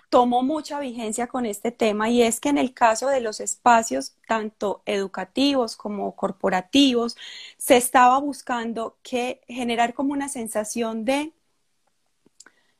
[0.09, 4.13] tomó mucha vigencia con este tema y es que en el caso de los espacios,
[4.27, 7.17] tanto educativos como corporativos,
[7.57, 11.33] se estaba buscando que generar como una sensación de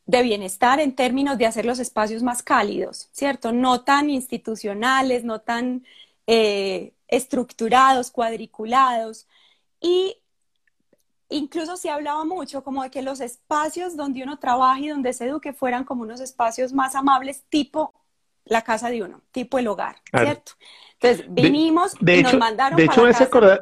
[0.07, 3.51] de bienestar en términos de hacer los espacios más cálidos, ¿cierto?
[3.51, 5.85] No tan institucionales, no tan
[6.27, 9.27] eh, estructurados, cuadriculados.
[9.79, 10.17] Y
[11.29, 15.25] incluso se hablaba mucho como de que los espacios donde uno trabaja y donde se
[15.25, 17.93] eduque fueran como unos espacios más amables, tipo
[18.45, 20.53] la casa de uno, tipo el hogar, ¿cierto?
[20.99, 23.59] Entonces vinimos y nos mandaron de hecho, para casa.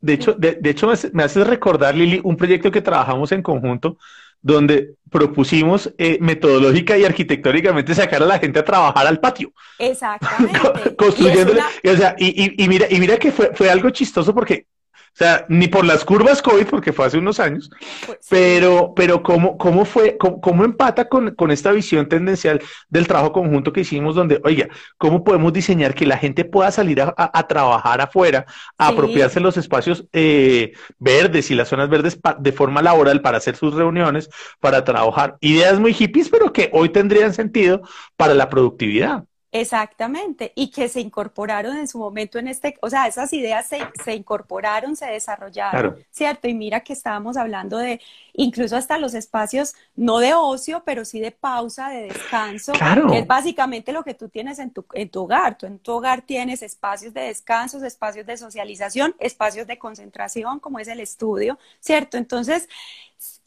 [0.00, 3.98] de hecho, de, de hecho, me hace recordar, Lili, un proyecto que trabajamos en conjunto
[4.44, 9.52] donde propusimos eh, metodológica y arquitectónicamente sacar a la gente a trabajar al patio.
[9.78, 10.94] Exactamente.
[10.98, 11.54] Construyendo.
[11.82, 14.66] Y, o sea, y, y, mira, y mira que fue, fue algo chistoso porque
[15.14, 17.70] o sea, ni por las curvas COVID, porque fue hace unos años,
[18.04, 23.32] pues pero, pero cómo, cómo fue, cómo, empata con, con, esta visión tendencial del trabajo
[23.32, 24.66] conjunto que hicimos, donde, oiga,
[24.98, 28.44] ¿cómo podemos diseñar que la gente pueda salir a, a, trabajar afuera,
[28.76, 33.54] a apropiarse los espacios eh, verdes y las zonas verdes de forma laboral para hacer
[33.54, 35.36] sus reuniones, para trabajar?
[35.40, 37.82] Ideas muy hippies, pero que hoy tendrían sentido
[38.16, 39.22] para la productividad.
[39.56, 43.78] Exactamente, y que se incorporaron en su momento en este, o sea, esas ideas se,
[44.04, 46.48] se incorporaron, se desarrollaron, ¿cierto?
[46.48, 48.00] Y mira que estábamos hablando de
[48.32, 52.72] incluso hasta los espacios, no de ocio, pero sí de pausa, de descanso,
[53.08, 55.56] que es básicamente lo que tú tienes en tu, en tu hogar.
[55.56, 60.80] Tú en tu hogar tienes espacios de descanso, espacios de socialización, espacios de concentración, como
[60.80, 62.16] es el estudio, ¿cierto?
[62.16, 62.68] Entonces,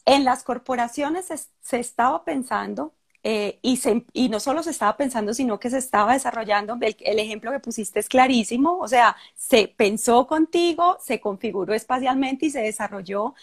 [0.05, 1.25] en las corporaciones
[1.59, 2.93] se estaba pensando
[3.23, 3.79] eh, y,
[4.13, 6.77] y, no solo se estaba pensando, sino que se estaba desarrollando.
[6.81, 12.51] El, ejemplo que pusiste es clarísimo, o sea, se pensó contigo, se configuró espacialmente y
[12.51, 13.35] se desarrolló.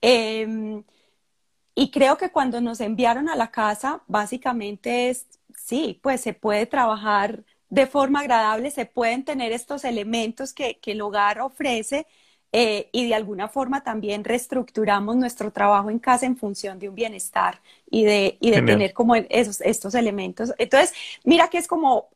[0.00, 0.84] Em,
[1.74, 5.26] y creo que cuando nos enviaron a la casa, básicamente es,
[5.56, 10.92] sí, pues se puede trabajar de forma agradable, se pueden tener estos elementos que, que
[10.92, 12.06] el hogar ofrece,
[12.52, 16.94] eh, y de alguna forma también reestructuramos nuestro trabajo en casa en función de un
[16.94, 17.60] bienestar
[17.92, 20.54] y de, y de tener como esos, estos elementos.
[20.56, 22.08] Entonces, mira que es como,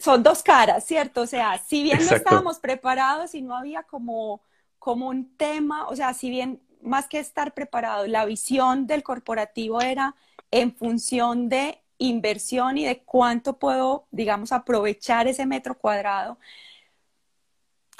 [0.00, 1.20] son dos caras, ¿cierto?
[1.20, 4.40] O sea, si bien no estábamos preparados y no había como,
[4.78, 9.82] como un tema, o sea, si bien más que estar preparado, la visión del corporativo
[9.82, 10.14] era
[10.50, 16.38] en función de inversión y de cuánto puedo, digamos, aprovechar ese metro cuadrado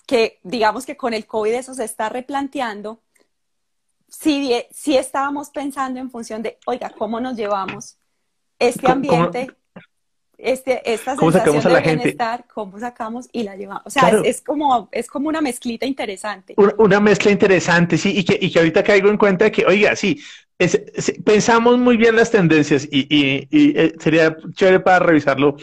[0.07, 3.01] que digamos que con el COVID eso se está replanteando,
[4.13, 7.97] si, si estábamos pensando en función de, oiga, ¿cómo nos llevamos
[8.59, 9.49] este ambiente?
[10.37, 13.85] Este, esta sensación de bienestar, cómo sacamos y la llevamos.
[13.87, 16.55] O sea, es, como, es como una mezclita interesante.
[16.79, 19.95] Una, mezcla interesante, sí, y que, y que ahorita caigo en cuenta de que, oiga,
[19.95, 20.21] sí,
[21.25, 25.57] pensamos muy bien las tendencias y, y, y, eh, sería chévere para revisarlo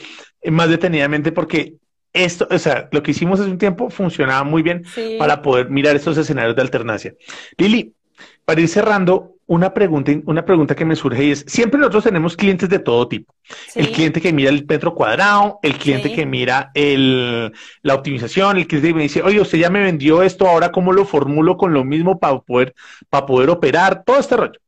[0.46, 1.76] más detenidamente porque
[2.14, 4.84] esto, o sea, lo que hicimos hace un tiempo funcionaba muy bien
[5.20, 7.14] para poder mirar estos escenarios de alternancia.
[7.58, 7.94] Lili,
[8.46, 12.38] para ir cerrando, una pregunta, una pregunta que me surge y es, siempre nosotros tenemos
[12.38, 13.34] clientes de todo tipo.
[13.74, 17.52] El cliente que mira el metro cuadrado, el cliente que mira el,
[17.82, 20.94] la optimización, el cliente que me dice, oye, usted ya me vendió esto, ahora cómo
[20.94, 22.76] lo formulo con lo mismo para poder,
[23.10, 24.60] para poder operar, todo este rollo.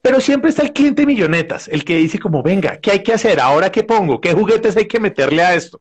[0.00, 3.40] Pero siempre está el cliente millonetas, el que dice como, venga, ¿qué hay que hacer?
[3.40, 4.20] ¿Ahora qué pongo?
[4.20, 5.80] ¿Qué juguetes hay que meterle a esto?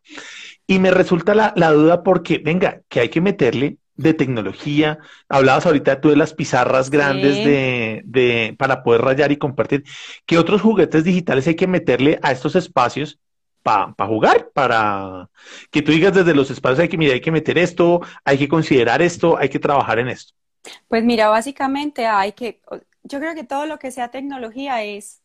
[0.66, 5.00] Y me resulta la, duda porque, venga, que hay que meterle de tecnología.
[5.28, 9.84] Hablabas ahorita tú de las pizarras grandes de, de, para poder rayar y compartir.
[10.26, 13.20] ¿Qué otros juguetes digitales hay que meterle a estos espacios
[13.64, 14.50] para jugar?
[14.54, 15.30] Para
[15.72, 18.48] que tú digas desde los espacios hay que, mira, hay que meter esto, hay que
[18.48, 20.34] considerar esto, hay que trabajar en esto.
[20.88, 22.62] Pues mira, básicamente hay que,
[23.04, 25.22] yo creo que todo lo que sea tecnología es,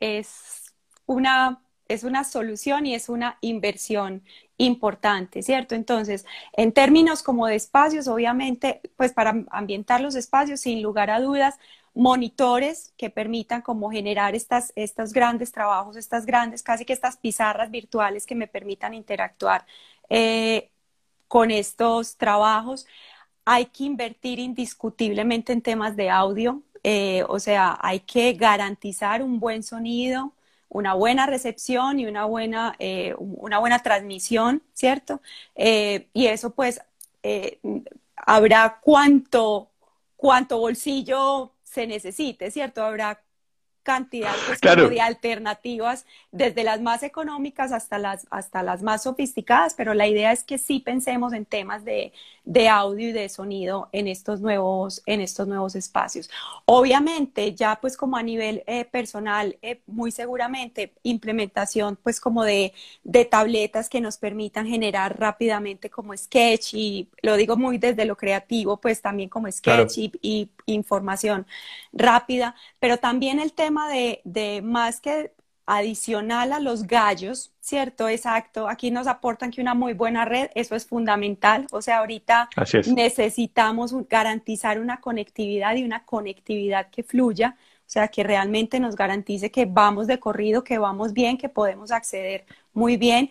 [0.00, 0.74] es
[1.06, 4.24] una es una solución y es una inversión
[4.58, 5.74] importante, ¿cierto?
[5.74, 11.20] Entonces, en términos como de espacios, obviamente, pues para ambientar los espacios, sin lugar a
[11.20, 11.56] dudas,
[11.94, 17.70] monitores que permitan como generar estas, estos grandes trabajos, estas grandes, casi que estas pizarras
[17.70, 19.66] virtuales que me permitan interactuar
[20.10, 20.70] eh,
[21.28, 22.86] con estos trabajos.
[23.46, 29.40] Hay que invertir indiscutiblemente en temas de audio, eh, o sea, hay que garantizar un
[29.40, 30.32] buen sonido,
[30.68, 35.20] una buena recepción y una buena, eh, una buena transmisión, ¿cierto?
[35.54, 36.80] Eh, y eso pues
[37.22, 37.58] eh,
[38.16, 39.70] habrá cuánto,
[40.16, 42.82] cuánto bolsillo se necesite, ¿cierto?
[42.84, 43.22] Habrá
[43.86, 49.94] cantidad pues, de alternativas, desde las más económicas hasta las, hasta las más sofisticadas, pero
[49.94, 52.12] la idea es que sí pensemos en temas de,
[52.44, 56.28] de audio y de sonido en estos nuevos, en estos nuevos espacios.
[56.64, 62.72] Obviamente, ya pues como a nivel eh, personal, eh, muy seguramente implementación pues como de,
[63.04, 68.16] de tabletas que nos permitan generar rápidamente como sketch y lo digo muy desde lo
[68.16, 71.46] creativo, pues también como sketch y, información
[71.92, 75.32] rápida, pero también el tema de, de más que
[75.66, 78.08] adicional a los gallos, ¿cierto?
[78.08, 78.68] Exacto.
[78.68, 81.66] Aquí nos aportan que una muy buena red, eso es fundamental.
[81.72, 82.48] O sea, ahorita
[82.86, 89.50] necesitamos garantizar una conectividad y una conectividad que fluya, o sea, que realmente nos garantice
[89.50, 93.30] que vamos de corrido, que vamos bien, que podemos acceder muy bien.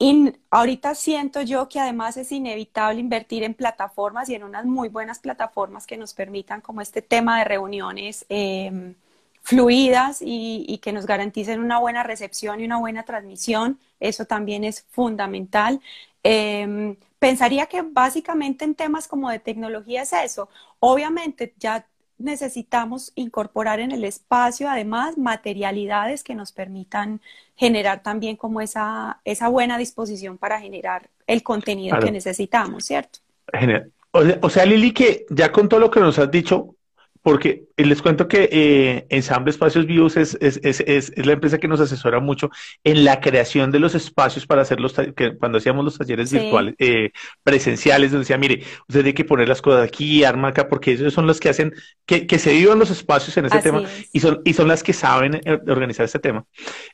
[0.00, 4.88] Y ahorita siento yo que además es inevitable invertir en plataformas y en unas muy
[4.88, 8.26] buenas plataformas que nos permitan como este tema de reuniones.
[8.28, 8.94] Eh,
[9.42, 13.78] fluidas y, que nos garanticen una buena recepción y una buena transmisión.
[14.00, 15.80] Eso también es fundamental.
[16.22, 20.48] Em, pensaría que básicamente en temas como de tecnología es eso.
[20.78, 21.86] Obviamente ya
[22.18, 27.20] necesitamos incorporar en el espacio además materialidades que nos permitan
[27.56, 33.18] generar también como esa, esa buena disposición para generar el contenido que necesitamos, ¿cierto?
[33.52, 33.90] Genial.
[34.12, 36.76] o sea, Lili, que ya con todo lo que nos has dicho,
[37.22, 41.68] porque les cuento que eh, Ensamble Espacios Vivos es, es, es, es, la empresa que
[41.68, 42.50] nos asesora mucho
[42.82, 46.74] en la creación de los espacios para hacer los que cuando hacíamos los talleres virtuales
[46.78, 47.12] eh,
[47.44, 51.14] presenciales, nos decía, mire, usted tiene que poner las cosas aquí, arma acá, porque ellos
[51.14, 51.72] son los que hacen
[52.06, 54.92] que, que se vivan los espacios en ese tema y son, y son las que
[54.92, 56.44] saben eh, organizar este tema.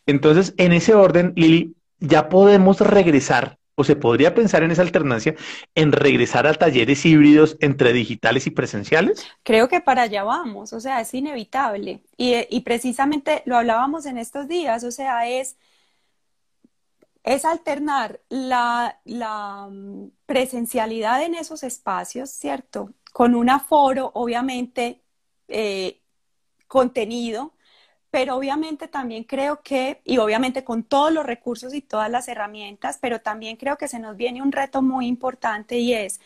[0.07, 5.37] Entonces, en ese orden, Lili, ya podemos regresar o se podría pensar en esa alternancia
[5.77, 9.25] en regresar a talleres híbridos entre digitales y presenciales?
[9.45, 12.03] Creo que para allá vamos, o sea, es inevitable.
[12.17, 15.57] Y, precisamente lo hablábamos en estos días, o sea, es,
[17.23, 18.99] es alternar la,
[19.71, 22.93] mm, presencialidad en esos espacios, ¿cierto?
[23.13, 25.03] Con un aforo, obviamente,
[25.47, 26.03] eh,
[26.67, 27.55] contenido,
[28.11, 32.99] pero obviamente también creo que, y obviamente con todos los recursos y todas las herramientas,
[33.01, 36.21] pero también creo que se nos viene un reto muy importante y es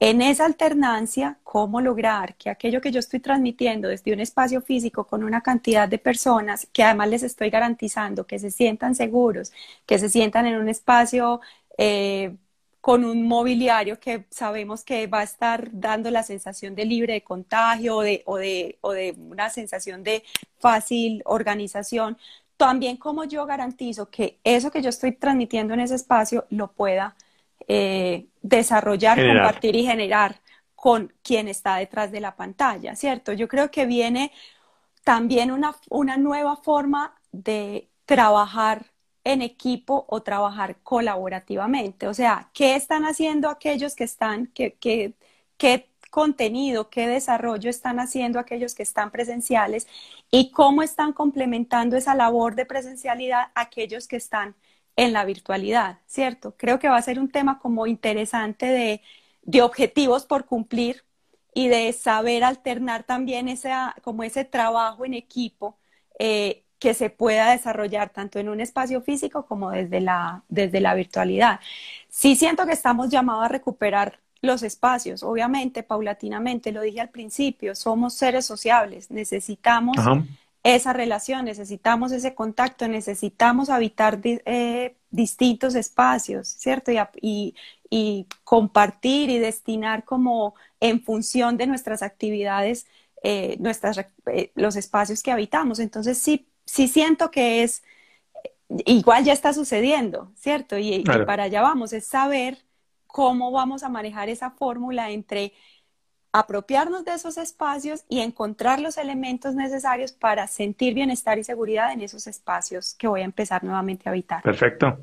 [0.00, 5.06] en esa alternancia, cómo lograr que aquello que yo estoy transmitiendo desde un espacio físico
[5.06, 9.52] con una cantidad de personas, que además les estoy garantizando que se sientan seguros,
[9.86, 11.40] que se sientan en un espacio
[11.76, 12.36] eh,
[12.88, 17.22] con un mobiliario que sabemos que va a estar dando la sensación de libre de
[17.22, 20.24] contagio o de, o de, o de una sensación de
[20.58, 22.16] fácil organización.
[22.56, 27.14] También como yo garantizo que eso que yo estoy transmitiendo en ese espacio lo pueda
[27.66, 30.40] eh, desarrollar, compartir y generar
[30.74, 33.34] con quien está detrás de la pantalla, ¿cierto?
[33.34, 34.32] Yo creo que viene
[35.04, 38.86] también una, una nueva forma de trabajar
[39.28, 42.08] en equipo o trabajar colaborativamente.
[42.08, 45.14] O sea, ¿qué están haciendo aquellos que están, qué, qué,
[45.58, 49.86] qué contenido, qué desarrollo están haciendo aquellos que están presenciales
[50.30, 54.56] y cómo están complementando esa labor de presencialidad aquellos que están
[54.96, 56.54] en la virtualidad, ¿cierto?
[56.56, 59.02] Creo que va a ser un tema como interesante de,
[59.42, 61.04] de objetivos por cumplir
[61.54, 63.70] y de saber alternar también ese,
[64.02, 65.78] como ese trabajo en equipo
[66.18, 70.94] eh, que se pueda desarrollar tanto en un espacio físico como desde la, desde la
[70.94, 71.60] virtualidad.
[72.08, 77.74] Sí siento que estamos llamados a recuperar los espacios, obviamente, paulatinamente, lo dije al principio,
[77.74, 79.96] somos seres sociables, necesitamos
[80.62, 86.92] esa relación, necesitamos ese contacto, necesitamos habitar eh, distintos espacios, ¿cierto?
[87.20, 87.54] Y,
[87.90, 92.86] y, compartir y destinar como en función de nuestras actividades
[93.22, 95.80] eh, nuestras, eh, los espacios que habitamos.
[95.80, 97.82] Entonces sí sí siento que es,
[98.84, 100.76] igual ya está sucediendo, ¿cierto?
[100.78, 102.58] Y, para allá vamos, es saber
[103.06, 105.54] cómo vamos a manejar esa fórmula entre
[106.30, 112.02] apropiarnos de esos espacios y encontrar los elementos necesarios para sentir bienestar y seguridad en
[112.02, 114.42] esos espacios que voy a empezar nuevamente a habitar.
[114.42, 114.98] Perfecto.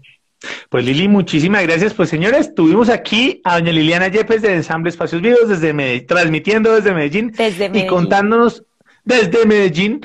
[0.69, 1.95] Pues Lili, muchísimas gracias.
[1.95, 6.75] Pues señores, tuvimos aquí a doña Liliana Yepes de Ensamble Espacios Vivos, desde Medellín, transmitiendo
[6.75, 7.85] desde Medellín, desde Medellín.
[7.85, 8.63] y contándonos
[9.05, 10.01] desde Medellín,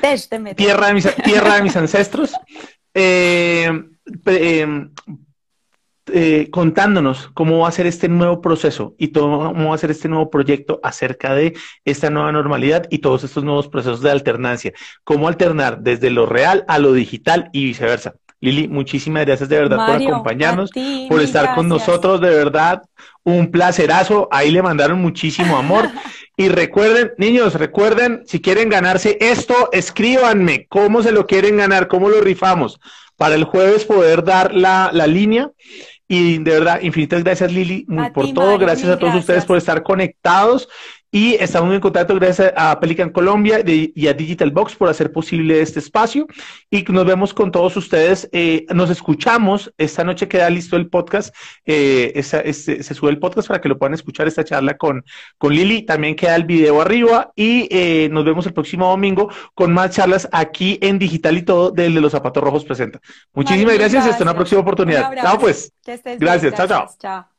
[0.55, 2.33] Tierra, de mis, tierra de mis ancestros,
[2.93, 3.69] eh,
[4.27, 4.87] eh,
[6.13, 10.07] eh, contándonos cómo va a ser este nuevo proceso y cómo va a ser este
[10.07, 14.73] nuevo proyecto acerca de esta nueva normalidad y todos estos nuevos procesos de alternancia,
[15.03, 18.15] cómo alternar desde lo real a lo digital y viceversa.
[18.41, 20.71] Lili, muchísimas gracias de verdad por acompañarnos,
[21.07, 22.81] por estar con nosotros, de verdad,
[23.23, 24.27] un placerazo.
[24.31, 25.89] Ahí le mandaron muchísimo amor.
[26.37, 32.09] y recuerden, niños, recuerden, si quieren ganarse esto, escríbanme cómo se lo quieren ganar, cómo
[32.09, 32.79] lo rifamos,
[33.15, 35.51] para el jueves poder dar la, la línea.
[36.07, 40.67] Y de verdad, infinitas gracias Lili por todo, gracias a todos ustedes por estar conectados
[41.11, 45.61] y estamos en contacto gracias a Pelican Colombia y a Digital Box por hacer posible
[45.61, 46.25] este espacio.
[46.69, 48.29] Y nos vemos con todos ustedes.
[48.31, 49.73] Eh, nos escuchamos.
[49.77, 51.35] Esta noche queda listo el podcast.
[51.65, 55.03] Eh, este, se sube el podcast para que lo puedan escuchar esta charla con,
[55.37, 55.81] con Lili.
[55.81, 57.33] También queda el video arriba.
[57.35, 61.71] Y eh, nos vemos el próximo domingo con más charlas aquí en Digital y todo
[61.71, 63.01] del de los zapatos rojos presenta.
[63.33, 65.13] Muchísimas gracias, y hasta una próxima oportunidad.
[65.15, 65.73] Chao pues.
[66.19, 66.53] gracias.
[66.55, 67.30] Chao, chao.